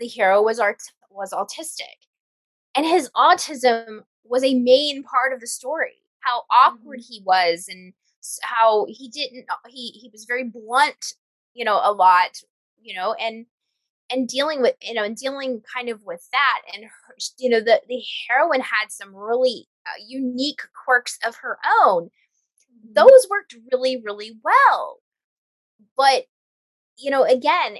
[0.00, 2.08] the hero was art was autistic
[2.74, 7.12] and his autism was a main part of the story how awkward mm-hmm.
[7.14, 7.92] he was and
[8.42, 11.14] how he didn't uh, he he was very blunt
[11.54, 12.40] you know a lot
[12.80, 13.46] you know and
[14.10, 17.60] and dealing with you know and dealing kind of with that and her, you know
[17.60, 22.92] the the heroine had some really uh, unique quirks of her own mm-hmm.
[22.94, 24.98] those worked really really well
[25.96, 26.24] but
[26.96, 27.76] you know again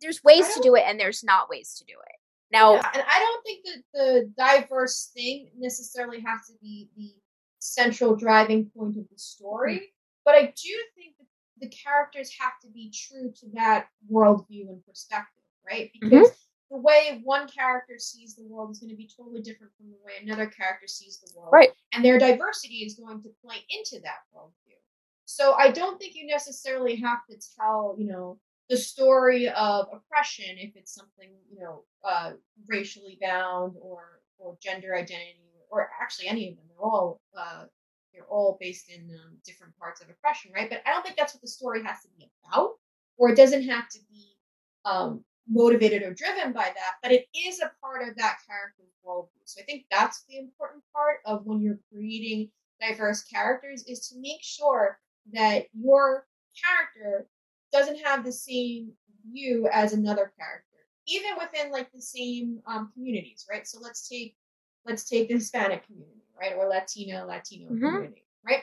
[0.00, 2.16] there's ways to do it and there's not ways to do it
[2.52, 7.10] now yeah, and i don't think that the diverse thing necessarily has to be the
[7.58, 9.84] central driving point of the story mm-hmm.
[10.24, 11.26] but i do think that
[11.62, 15.86] the characters have to be true to that worldview and perspective, right?
[15.86, 16.10] Mm-hmm.
[16.10, 16.74] Because mm-hmm.
[16.74, 19.96] the way one character sees the world is going to be totally different from the
[20.04, 21.52] way another character sees the world.
[21.52, 21.70] Right.
[21.94, 24.76] And their diversity is going to play into that worldview.
[25.24, 30.56] So I don't think you necessarily have to tell, you know, the story of oppression
[30.58, 32.32] if it's something, you know, uh,
[32.68, 35.38] racially bound or or gender identity
[35.70, 36.64] or actually any of them.
[36.68, 37.64] They're all uh,
[38.12, 40.68] they're all based in um, different parts of oppression, right?
[40.68, 42.72] But I don't think that's what the story has to be about,
[43.16, 44.36] or it doesn't have to be
[44.84, 49.42] um, motivated or driven by that, but it is a part of that character's worldview.
[49.44, 54.20] So I think that's the important part of when you're creating diverse characters is to
[54.20, 54.98] make sure
[55.32, 56.26] that your
[56.60, 57.26] character
[57.72, 58.92] doesn't have the same
[59.32, 63.66] view as another character, even within like the same um, communities, right?
[63.66, 64.36] So let's take
[64.84, 67.84] let's take the Hispanic community right, or Latino Latino mm-hmm.
[67.84, 68.62] community, right?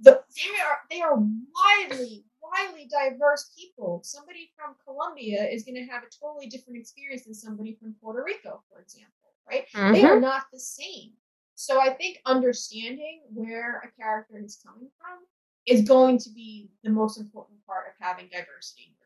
[0.00, 4.00] The, they are they are widely widely diverse people.
[4.04, 8.22] Somebody from Colombia is going to have a totally different experience than somebody from Puerto
[8.24, 9.64] Rico, for example, right?
[9.74, 9.92] Mm-hmm.
[9.94, 11.12] They are not the same.
[11.54, 15.24] So I think understanding where a character is coming from
[15.66, 18.96] is going to be the most important part of having diversity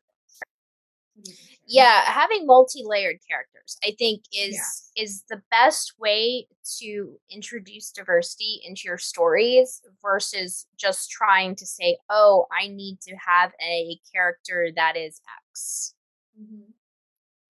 [1.67, 5.05] yeah having multi-layered characters i think is yeah.
[5.05, 6.47] is the best way
[6.79, 13.15] to introduce diversity into your stories versus just trying to say oh i need to
[13.15, 15.21] have a character that is
[15.53, 15.95] x.
[16.41, 16.71] Mm-hmm.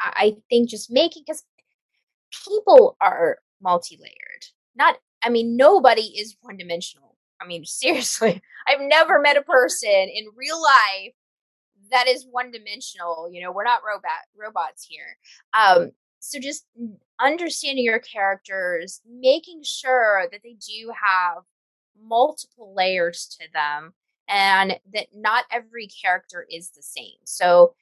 [0.00, 1.44] I, I think just making because
[2.46, 4.44] people are multi-layered.
[4.76, 7.16] Not i mean nobody is one-dimensional.
[7.40, 11.12] I mean seriously i've never met a person in real life
[11.90, 13.28] that is one dimensional.
[13.30, 15.16] You know, we're not robot robots here.
[15.54, 16.66] Um, so just
[17.20, 21.42] understanding your characters, making sure that they do have
[22.00, 23.94] multiple layers to them,
[24.28, 27.18] and that not every character is the same.
[27.24, 27.74] So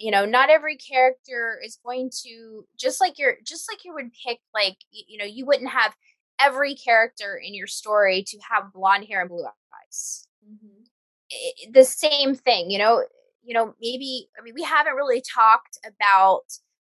[0.00, 4.10] you know not every character is going to just like you're just like you would
[4.26, 5.94] pick like you know you wouldn't have
[6.40, 10.82] every character in your story to have blonde hair and blue eyes mm-hmm.
[11.30, 13.02] it, the same thing you know
[13.44, 16.44] you know, maybe, I mean, we haven't really talked about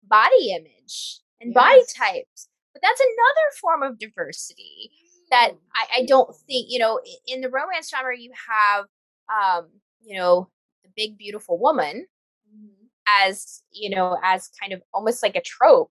[0.07, 1.55] body image and yes.
[1.55, 4.93] body types, but that's another form of diversity
[5.31, 8.85] that mm, I, I don't think, you know, in the romance genre, you have,
[9.29, 9.69] um,
[10.01, 10.49] you know,
[10.85, 12.07] the big, beautiful woman
[12.49, 13.27] mm-hmm.
[13.27, 15.91] as, you know, as kind of almost like a trope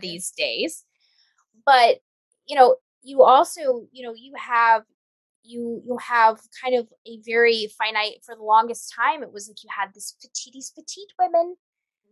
[0.00, 0.84] these days.
[1.66, 1.98] But,
[2.50, 4.82] you know, you also, you know, you have
[5.42, 9.62] you you have kind of a very finite for the longest time it was like
[9.64, 11.56] you had this petite petite women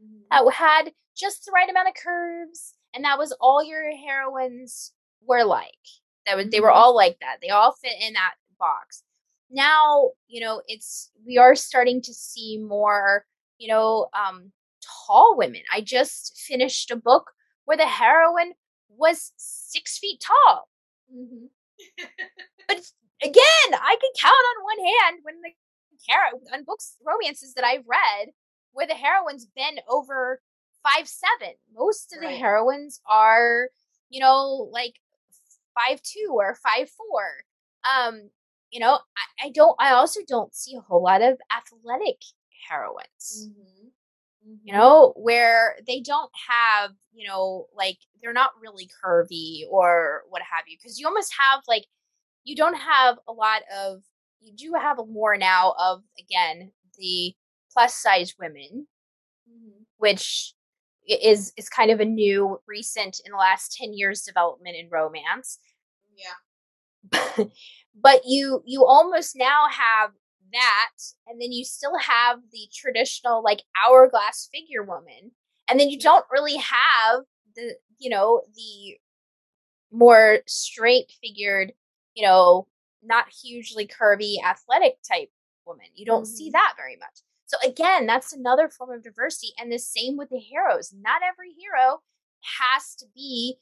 [0.02, 0.22] mm-hmm.
[0.30, 4.92] that had just the right amount of curves and that was all your heroines
[5.26, 5.68] were like
[6.24, 6.78] that was they were mm-hmm.
[6.78, 9.02] all like that they all fit in that box
[9.50, 13.26] now you know it's we are starting to see more
[13.58, 14.50] you know um
[15.06, 17.32] tall women i just finished a book
[17.66, 18.54] where the heroine
[18.98, 20.68] was six feet tall
[21.14, 21.46] mm-hmm.
[22.68, 22.80] but
[23.22, 25.50] again, I can count on one hand when the
[26.06, 28.28] hero on books romances that I've read
[28.72, 30.40] where the heroine's been over
[30.82, 31.54] five seven.
[31.74, 32.30] Most of right.
[32.30, 33.68] the heroines are,
[34.08, 34.94] you know, like
[35.74, 37.24] five two or five four.
[37.88, 38.30] Um,
[38.70, 38.98] you know,
[39.42, 42.22] I, I don't I also don't see a whole lot of athletic
[42.68, 43.48] heroines.
[43.48, 43.77] Mm-hmm.
[44.62, 50.42] You know, where they don't have, you know, like they're not really curvy or what
[50.42, 50.76] have you.
[50.80, 51.84] Because you almost have like,
[52.44, 54.02] you don't have a lot of,
[54.40, 57.34] you do have a more now of, again, the
[57.72, 58.86] plus size women,
[59.48, 59.82] mm-hmm.
[59.98, 60.54] which
[61.08, 65.58] is is kind of a new recent in the last 10 years development in romance
[66.16, 67.44] yeah
[68.00, 70.10] but you you almost now have
[70.52, 70.90] that
[71.26, 75.32] and then you still have the traditional like hourglass figure woman
[75.68, 77.20] and then you don't really have
[77.54, 78.96] the you know the
[79.90, 81.72] more straight figured
[82.14, 82.66] you know
[83.02, 85.30] not hugely curvy athletic type
[85.66, 85.86] woman.
[85.94, 86.34] You don't mm-hmm.
[86.34, 87.22] see that very much.
[87.46, 90.92] So again that's another form of diversity and the same with the heroes.
[90.98, 92.00] Not every hero
[92.58, 93.56] has to be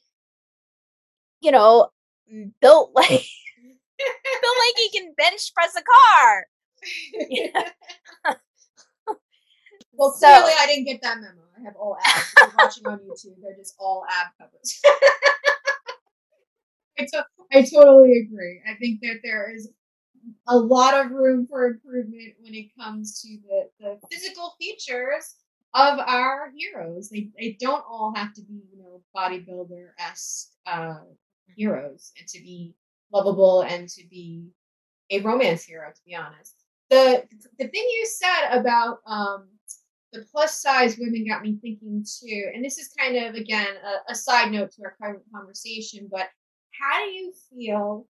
[1.41, 1.89] you know
[2.61, 3.27] built like built
[3.97, 6.45] like he can bench press a car
[9.93, 11.41] well, so, clearly I didn't get that memo.
[11.57, 12.33] I have all abs.
[12.37, 14.81] If you're watching on YouTube, they're just all ab covers.
[16.99, 18.61] I, to- I totally agree.
[18.67, 19.69] I think that there is
[20.47, 25.35] a lot of room for improvement when it comes to the, the physical features
[25.73, 27.09] of our heroes.
[27.09, 30.99] They they don't all have to be, you know, bodybuilder esque uh,
[31.55, 32.75] heroes and to be
[33.11, 34.47] lovable and to be
[35.09, 36.55] a romance hero, to be honest
[36.89, 37.23] the
[37.59, 39.47] the thing you said about um,
[40.13, 42.51] the plus size women got me thinking too.
[42.53, 46.27] And this is kind of again a, a side note to our private conversation, but
[46.79, 48.07] how do you feel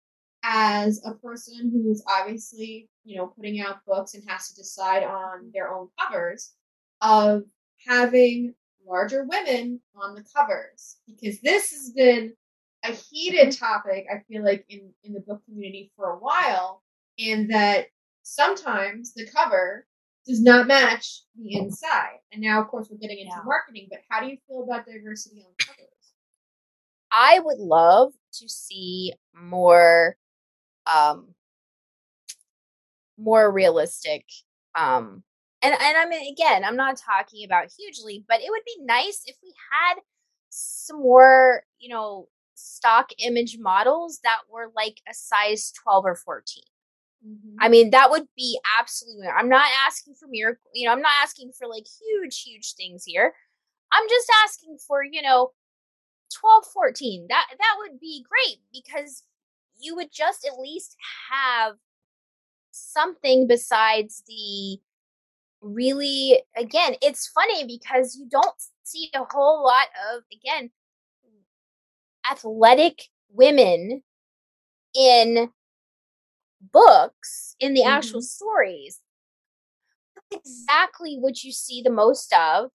[0.43, 5.51] as a person who's obviously you know putting out books and has to decide on
[5.53, 6.53] their own covers
[7.01, 7.43] of
[7.87, 8.53] having
[8.87, 12.33] larger women on the covers because this has been
[12.83, 16.81] a heated topic i feel like in in the book community for a while
[17.17, 17.85] in that
[18.31, 19.85] sometimes the cover
[20.25, 22.19] does not match the inside.
[22.31, 23.43] And now, of course, we're getting into yeah.
[23.43, 25.87] marketing, but how do you feel about diversity on covers?
[27.11, 30.15] I would love to see more
[30.91, 31.35] um
[33.17, 34.25] more realistic
[34.73, 35.21] um
[35.61, 39.23] and and I mean again, I'm not talking about hugely, but it would be nice
[39.25, 39.95] if we had
[40.49, 46.63] some more, you know, stock image models that were like a size 12 or 14.
[47.27, 47.57] Mm-hmm.
[47.59, 49.27] I mean, that would be absolutely.
[49.27, 50.71] I'm not asking for miracle.
[50.73, 53.33] You know, I'm not asking for like huge, huge things here.
[53.91, 55.51] I'm just asking for you know,
[56.33, 57.27] 12, 14.
[57.29, 59.23] That that would be great because
[59.79, 60.95] you would just at least
[61.31, 61.75] have
[62.71, 64.79] something besides the
[65.61, 70.71] really again it's funny because you don't see a whole lot of again
[72.29, 74.01] athletic women
[74.95, 75.49] in
[76.71, 77.89] books in the mm-hmm.
[77.89, 78.99] actual stories
[80.31, 82.69] exactly what you see the most of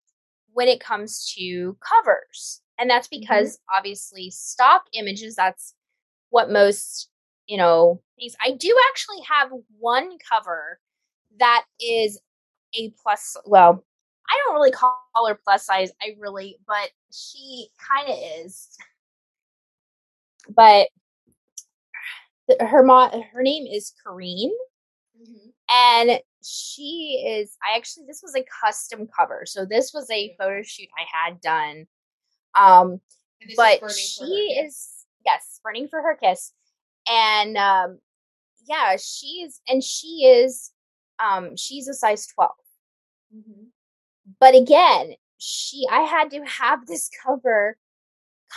[0.53, 3.21] when it comes to covers and that's mm-hmm.
[3.21, 3.79] because mm-hmm.
[3.79, 5.75] obviously stock images that's
[6.31, 7.09] what most
[7.47, 10.79] you know these i do actually have one cover
[11.39, 12.21] that is
[12.79, 13.85] a plus well
[14.29, 18.77] i don't really call her plus size i really but she kind of is
[20.55, 20.89] but
[22.61, 24.51] her mom her name is Kareen.
[25.21, 25.49] Mm-hmm.
[25.69, 29.45] And she is I actually this was a custom cover.
[29.47, 31.87] So this was a photo shoot I had done.
[32.55, 33.01] Um
[33.57, 34.89] but she is
[35.25, 36.53] yes, burning for her kiss.
[37.09, 37.99] And um
[38.67, 40.71] yeah, she's and she is
[41.19, 42.51] um she's a size 12.
[43.37, 43.63] Mm-hmm.
[44.41, 47.77] But again, she I had to have this cover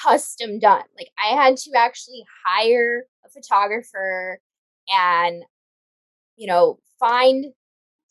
[0.03, 0.83] custom done.
[0.97, 4.39] Like I had to actually hire a photographer
[4.87, 5.43] and
[6.35, 7.45] you know find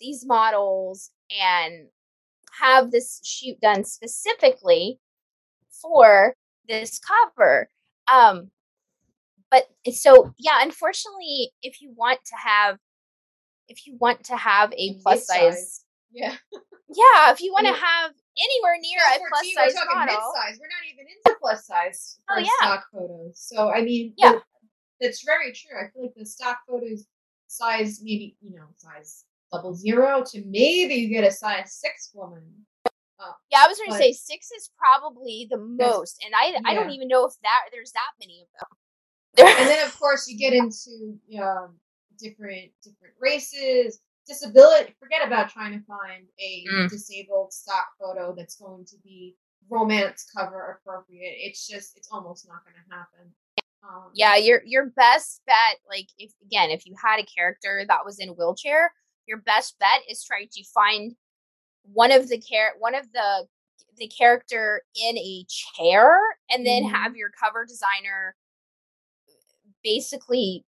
[0.01, 1.89] these models and
[2.61, 4.99] have this shoot done specifically
[5.83, 6.35] for
[6.69, 7.69] this cover.
[8.13, 8.51] Um
[9.51, 12.79] but so yeah, unfortunately if you want to have
[13.69, 16.35] if you want to have a plus size yeah.
[16.89, 20.15] Yeah, if you want to have anywhere near a plus size we're model.
[20.15, 20.59] Mid-size.
[20.61, 22.51] We're not even into plus size for oh, yeah.
[22.61, 23.33] stock photos.
[23.35, 24.39] So I mean, yeah,
[25.01, 25.77] that's very true.
[25.79, 27.07] I feel like the stock photos
[27.49, 32.43] size maybe you know size double zero to maybe you get a size six woman.
[33.21, 36.61] Uh, yeah, I was going to say six is probably the most, and I yeah.
[36.67, 38.79] I don't even know if that there's that many of them.
[39.59, 41.77] and then of course you get into um,
[42.19, 46.89] different different races, disability forget about trying to find a mm.
[46.89, 49.35] disabled stock photo that's going to be
[49.71, 53.33] romance cover appropriate it's just it's almost not going to happen
[53.83, 58.05] um, yeah your your best bet like if again if you had a character that
[58.05, 58.93] was in a wheelchair
[59.27, 61.15] your best bet is trying to find
[61.83, 63.47] one of the care one of the
[63.97, 66.19] the character in a chair
[66.51, 66.91] and then Mhm.
[66.91, 68.37] have your cover designer
[69.83, 70.65] basically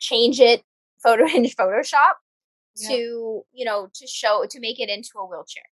[0.00, 0.64] change it
[1.02, 2.14] photo in Photoshop
[2.76, 2.88] Yeah.
[2.88, 5.64] to you know to show to make it into a wheelchair.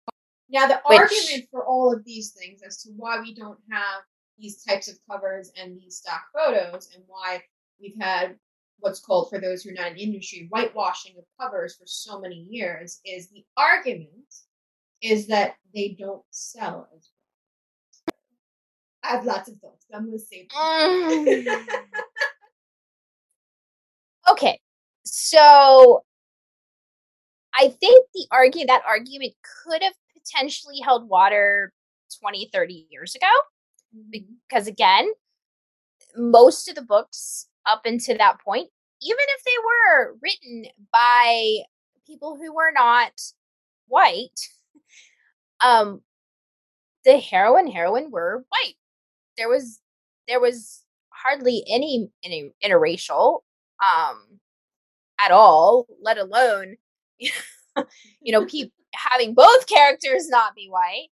[0.48, 4.02] Now, the Which- argument for all of these things as to why we don't have
[4.36, 7.42] these types of covers and these stock photos, and why
[7.80, 8.36] we've had
[8.80, 12.18] what's called, for those who are not in the industry, whitewashing of covers for so
[12.18, 14.10] many years, is the argument
[15.02, 17.10] is that they don't sell as
[18.06, 18.16] well.
[19.02, 19.86] I have lots of thoughts.
[19.94, 20.48] I'm going to save.
[20.48, 21.66] Mm.
[24.30, 24.58] okay,
[25.04, 26.04] so
[27.54, 29.34] I think the argue that argument
[29.64, 31.72] could have potentially held water
[32.20, 33.26] 20, 30 years ago.
[34.10, 35.10] because again
[36.16, 38.68] most of the books up until that point
[39.02, 41.56] even if they were written by
[42.06, 43.12] people who were not
[43.86, 44.38] white
[45.60, 46.00] um
[47.04, 48.74] the heroine heroine were white
[49.36, 49.80] there was
[50.28, 53.40] there was hardly any any interracial
[53.84, 54.38] um
[55.24, 56.76] at all let alone
[58.20, 61.08] you know people having both characters not be white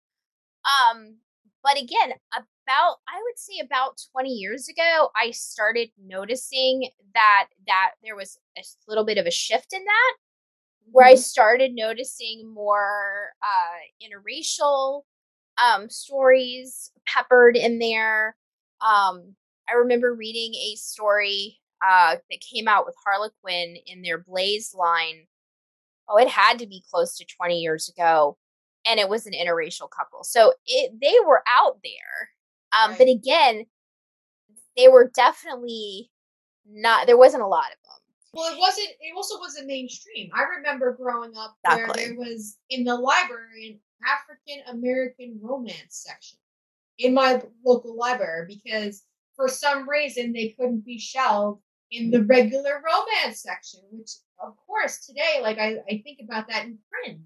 [0.93, 1.17] um
[1.63, 7.93] but again about i would say about 20 years ago i started noticing that that
[8.05, 10.15] there was a little bit of a shift in that
[10.93, 11.19] where i Mhm.
[11.19, 15.03] started noticing more uh interracial
[15.59, 18.37] um stories peppered in there
[18.81, 19.37] um
[19.69, 25.27] i remember reading a story uh that came out with harlequin in their blaze line
[26.09, 28.37] oh it had to be close to 20 years ago
[28.87, 32.31] and it was an interracial couple so it they were out there
[32.79, 33.65] um but again
[34.77, 36.11] they were definitely
[36.69, 38.01] not there wasn't a lot of them
[38.33, 38.89] Well, it wasn't.
[39.01, 40.29] It also wasn't mainstream.
[40.35, 46.39] I remember growing up where there was in the library an African American romance section
[46.99, 49.05] in my local library because
[49.37, 53.81] for some reason they couldn't be shelved in the regular romance section.
[53.91, 54.11] Which,
[54.43, 57.21] of course, today, like I, I think about that in print,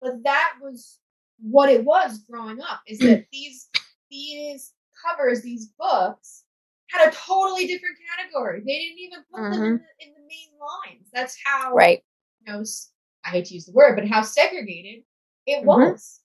[0.00, 0.98] but that was
[1.40, 2.80] what it was growing up.
[2.86, 3.68] Is that these
[4.10, 4.72] these
[5.04, 6.44] covers, these books
[6.88, 8.60] had a totally different category.
[8.60, 11.08] They didn't even put them in the, in the main lines.
[11.12, 12.02] That's how right
[12.46, 12.64] you know.
[13.24, 15.02] I hate to use the word, but how segregated
[15.46, 15.66] it Mhm.
[15.66, 16.20] was.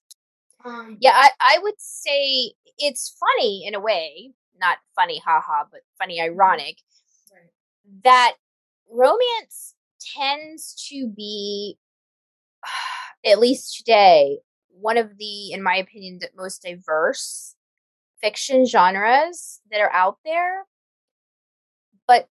[0.63, 5.81] Um, yeah I, I would say it's funny in a way not funny haha but
[5.97, 6.77] funny ironic
[7.33, 7.49] right.
[8.03, 8.35] that
[8.87, 9.73] romance
[10.15, 11.77] tends to be
[13.25, 14.39] at least today
[14.69, 17.55] one of the in my opinion the most diverse
[18.21, 20.65] fiction genres that are out there
[22.07, 22.27] but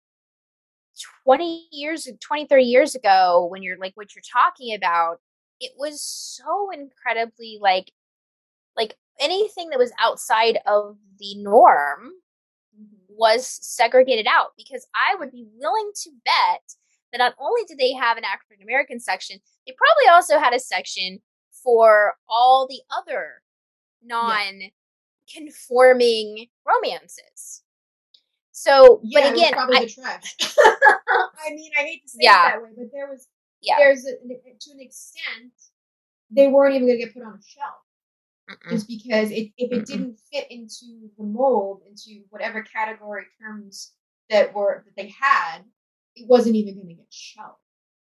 [1.24, 5.20] 20 years 20 30 years ago when you're like what you're talking about
[5.59, 7.91] it was so incredibly like
[8.78, 12.11] like anything that was outside of the norm
[12.80, 12.88] Mhm.
[13.09, 16.61] was segregated out because I would be willing to bet
[17.18, 20.59] that not only did they have an African American section, they probably also had a
[20.59, 21.20] section
[21.63, 23.41] for all the other
[24.03, 24.61] non
[25.34, 27.63] conforming romances.
[28.51, 30.36] So, Yeah, but again, probably I, the trash.
[30.59, 32.47] I mean, I hate to say Yeah.
[32.47, 33.28] it that way, but there was
[33.61, 35.51] yeah, there's a, to an extent
[36.32, 37.76] they weren't even going to get put on a shelf.
[38.49, 38.70] mm-mm.
[38.72, 39.86] just because it, if it Mm-mm.
[39.86, 43.93] didn't fit into the mold, into whatever category terms
[44.30, 45.59] that were that they had,
[46.20, 47.59] it wasn't even going to get shelved.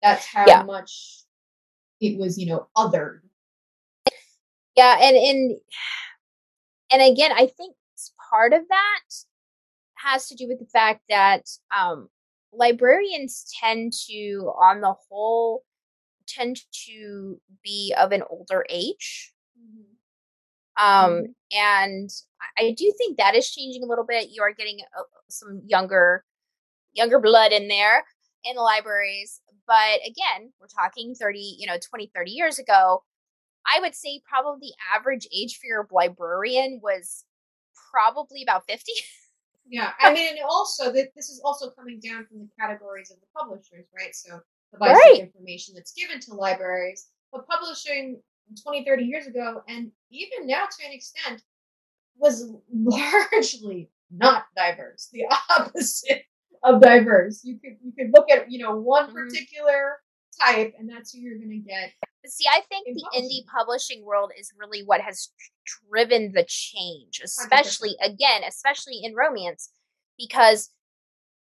[0.02, 0.64] That's how Yeah.
[0.64, 1.24] much
[2.00, 3.22] it was, you know, othered.
[4.76, 5.58] yeah, and and
[6.92, 7.76] and again, I think
[8.30, 9.02] part of that
[9.96, 11.44] has to do with the fact that
[11.78, 12.08] um,
[12.54, 15.64] librarians tend to, on the whole,
[16.28, 19.34] tend to be of an older age.
[20.78, 22.10] Um, and
[22.58, 24.30] I- I do think that is changing a little bit.
[24.30, 26.24] You are getting uh, some younger,
[26.94, 28.04] younger blood in there
[28.44, 29.42] in the libraries.
[29.68, 33.04] But again, we're talking 30, you know, 20, 30 years ago.
[33.66, 37.26] I would say probably the average age for your librarian was
[37.92, 38.92] probably about 50.
[39.72, 43.20] Yeah, I mean, and also that this is also coming down from the categories of
[43.20, 44.16] the publishers, right?
[44.16, 44.40] So
[44.74, 45.20] the basic Right.
[45.20, 48.20] information that's given to libraries, but publishing
[48.64, 51.44] 20, 30 years ago, and even now to an extent,
[52.18, 55.10] was largely not diverse.
[55.14, 56.24] The opposite
[56.64, 57.44] of diverse.
[57.44, 59.14] You could you could look at you know one Mhm.
[59.14, 60.00] particular
[60.40, 61.92] type, and that's who you're going to get.
[62.22, 63.30] But see, I think In the publishing.
[63.30, 65.30] indie publishing world is really what has
[65.90, 69.72] driven the change, especially again, especially in romance,
[70.18, 70.72] because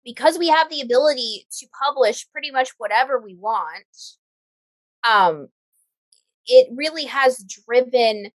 [0.04, 3.86] because we have the ability to publish pretty much whatever we want.
[5.04, 5.50] Um,
[6.46, 8.32] it really has driven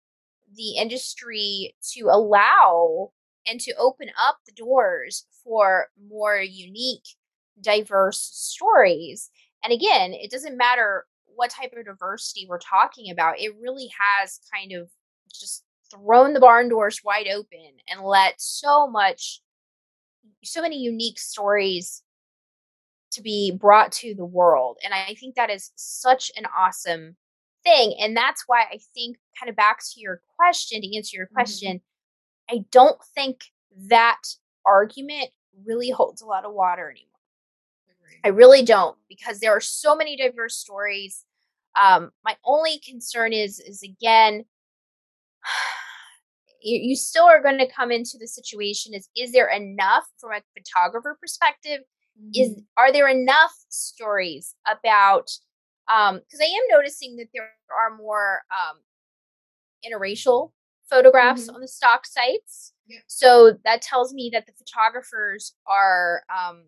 [0.55, 3.11] the industry to allow
[3.47, 7.05] and to open up the doors for more unique,
[7.59, 9.29] diverse stories.
[9.63, 14.39] And again, it doesn't matter what type of diversity we're talking about, it really has
[14.53, 14.89] kind of
[15.33, 19.41] just thrown the barn doors wide open and let so much,
[20.43, 22.03] so many unique stories
[23.11, 24.77] to be brought to the world.
[24.83, 27.15] And I think that is such an awesome
[27.63, 27.95] thing.
[27.99, 31.35] And that's why I think, kind of back to your question, to answer your mm-hmm.
[31.35, 32.55] question, mm-hmm.
[32.55, 33.45] I don't think
[33.87, 34.21] that
[34.65, 35.29] argument
[35.65, 37.07] really holds a lot of water anymore.
[38.23, 41.25] I really don't because there are so many diverse stories.
[41.81, 44.45] Um, my only concern is, is again,
[46.61, 50.31] you, you still are going to come into the situation is, is there enough from
[50.31, 51.81] a photographer perspective?
[52.19, 52.41] Mm-hmm.
[52.41, 55.29] Is, are there enough stories about
[55.91, 58.77] um because i am noticing that there are more um
[59.85, 60.51] interracial
[60.93, 61.55] photographs mm-hmm.
[61.55, 62.73] on the stock sites.
[62.85, 62.99] Yeah.
[63.07, 66.65] so that tells me that the photographers are um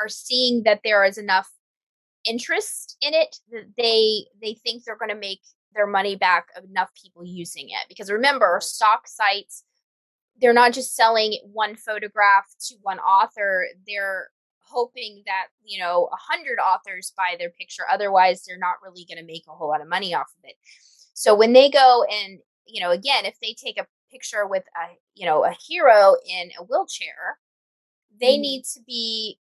[0.00, 1.48] are seeing that there is enough
[2.24, 5.40] interest in it that they they think they're going to make
[5.72, 7.86] their money back of enough people using it.
[7.88, 9.64] Because remember stock sites
[10.40, 13.66] they're not just selling one photograph to one author.
[13.86, 14.28] They're
[14.60, 17.84] hoping that you know a hundred authors buy their picture.
[17.90, 20.56] Otherwise they're not really going to make a whole lot of money off of it.
[21.14, 22.38] So when they go and
[22.70, 26.50] you know again if they take a picture with a you know a hero in
[26.58, 27.38] a wheelchair
[28.20, 28.42] they mm-hmm.
[28.42, 29.38] need to be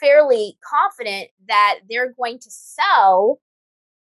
[0.00, 3.40] fairly confident that they're going to sell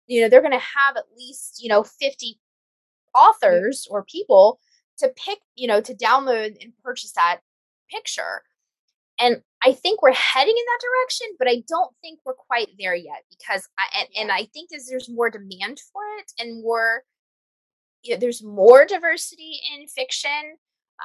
[0.07, 2.39] you know they're going to have at least you know 50
[3.15, 4.59] authors or people
[4.99, 7.41] to pick you know to download and purchase that
[7.91, 8.43] picture.
[9.21, 12.95] And I think we're heading in that direction, but I don't think we're quite there
[12.95, 17.03] yet because I and, and I think as there's more demand for it and more
[18.03, 20.57] you know, there's more diversity in fiction.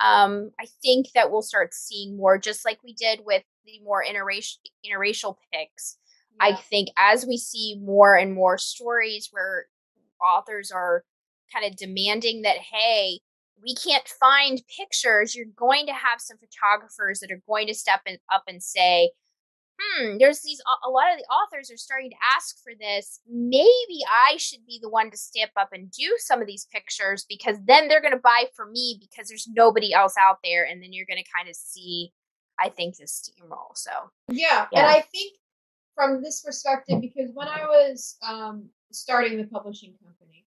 [0.01, 4.03] Um, I think that we'll start seeing more, just like we did with the more
[4.03, 5.97] interracial interracial picks.
[6.39, 6.49] Yeah.
[6.49, 9.65] I think as we see more and more stories where
[10.21, 11.03] authors are
[11.53, 13.19] kind of demanding that, hey,
[13.61, 18.01] we can't find pictures, you're going to have some photographers that are going to step
[18.05, 19.11] in, up and say,
[19.79, 23.19] hmm, there's these, a lot of the authors are starting to ask for this.
[23.29, 27.25] Maybe I should be the one to step up and do some of these pictures
[27.27, 30.65] because then they're going to buy for me because there's nobody else out there.
[30.65, 32.11] And then you're going to kind of see,
[32.59, 33.75] I think, this steamroll.
[33.75, 33.91] So,
[34.29, 34.65] yeah.
[34.71, 34.79] yeah.
[34.79, 35.37] And I think
[35.95, 40.45] from this perspective, because when I was um, starting the publishing company,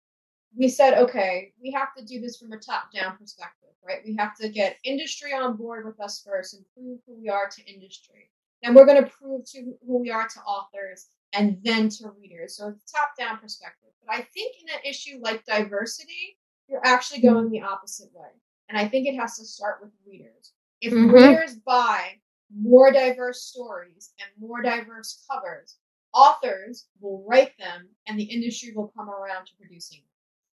[0.55, 3.99] we said, okay, we have to do this from a top down perspective, right?
[4.05, 7.47] We have to get industry on board with us first and prove who we are
[7.47, 8.29] to industry.
[8.63, 12.57] Then we're going to prove to who we are to authors and then to readers.
[12.57, 13.89] So it's top down perspective.
[14.05, 16.37] But I think in an issue like diversity,
[16.67, 18.29] you're actually going the opposite way.
[18.69, 20.53] And I think it has to start with readers.
[20.81, 21.11] If mm-hmm.
[21.11, 22.15] readers buy
[22.55, 25.77] more diverse stories and more diverse covers,
[26.13, 30.07] authors will write them and the industry will come around to producing them.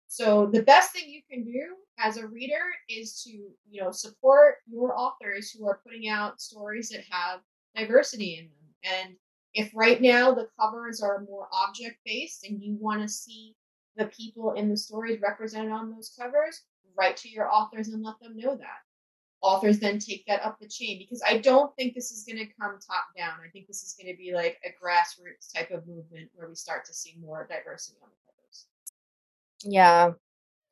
[0.07, 4.55] So the best thing you can do as a reader is to, you know, support
[4.67, 7.41] your authors who are putting out stories that have
[7.75, 9.05] diversity in them.
[9.05, 9.15] And
[9.53, 13.55] if right now the covers are more object based and you want to see
[13.95, 16.63] the people in the stories represented on those covers,
[16.97, 18.81] write to your authors and let them know that.
[19.41, 22.53] Authors then take that up the chain because I don't think this is going to
[22.59, 23.37] come top down.
[23.45, 26.55] I think this is going to be like a grassroots type of movement where we
[26.55, 28.65] start to see more diversity on the covers.
[29.63, 30.11] yeah.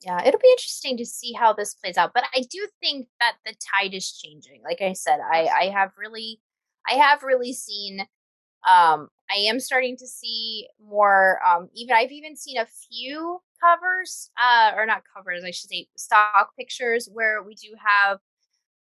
[0.05, 2.11] Yeah, it'll be interesting to see how this plays out.
[2.13, 4.61] But I do think that the tide is changing.
[4.61, 6.41] Like I said, I I have really
[6.87, 8.01] I have really seen
[8.69, 14.29] um I am starting to see more um even I've even seen a few covers
[14.41, 18.19] uh or not covers, I should say stock pictures where we do have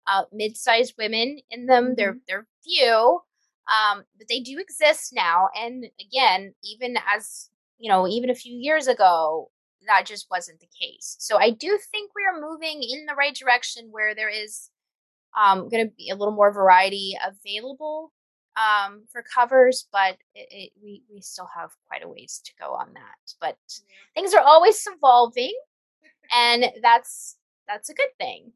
[0.06, 1.84] uh mid-sized women in them.
[1.86, 1.94] Mm-hmm.
[1.96, 3.20] They're they're few
[3.68, 8.54] um but they do exist now and again even as you know even a few
[8.56, 9.50] years ago
[9.86, 11.16] that just wasn't the case.
[11.18, 14.69] So I do think we are moving in the right direction where there is
[15.38, 18.12] um, going to be a little more variety available
[18.56, 22.72] um, for covers, but it, it, we we still have quite a ways to go
[22.72, 23.34] on that.
[23.40, 23.56] But
[24.14, 25.54] things are always evolving,
[26.34, 27.36] and that's
[27.68, 28.52] that's a good thing.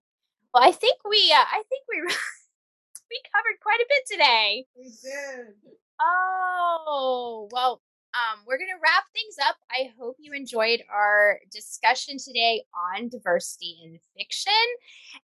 [0.53, 2.01] Well, I think we uh, I think we
[3.11, 4.66] we covered quite a bit today.
[4.77, 5.55] We did.
[6.01, 7.81] Oh well,
[8.14, 9.56] um, we're going to wrap things up.
[9.70, 12.62] I hope you enjoyed our discussion today
[12.94, 14.52] on diversity in fiction.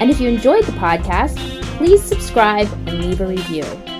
[0.00, 1.36] And if you enjoyed the podcast,
[1.76, 3.93] please subscribe and leave a review.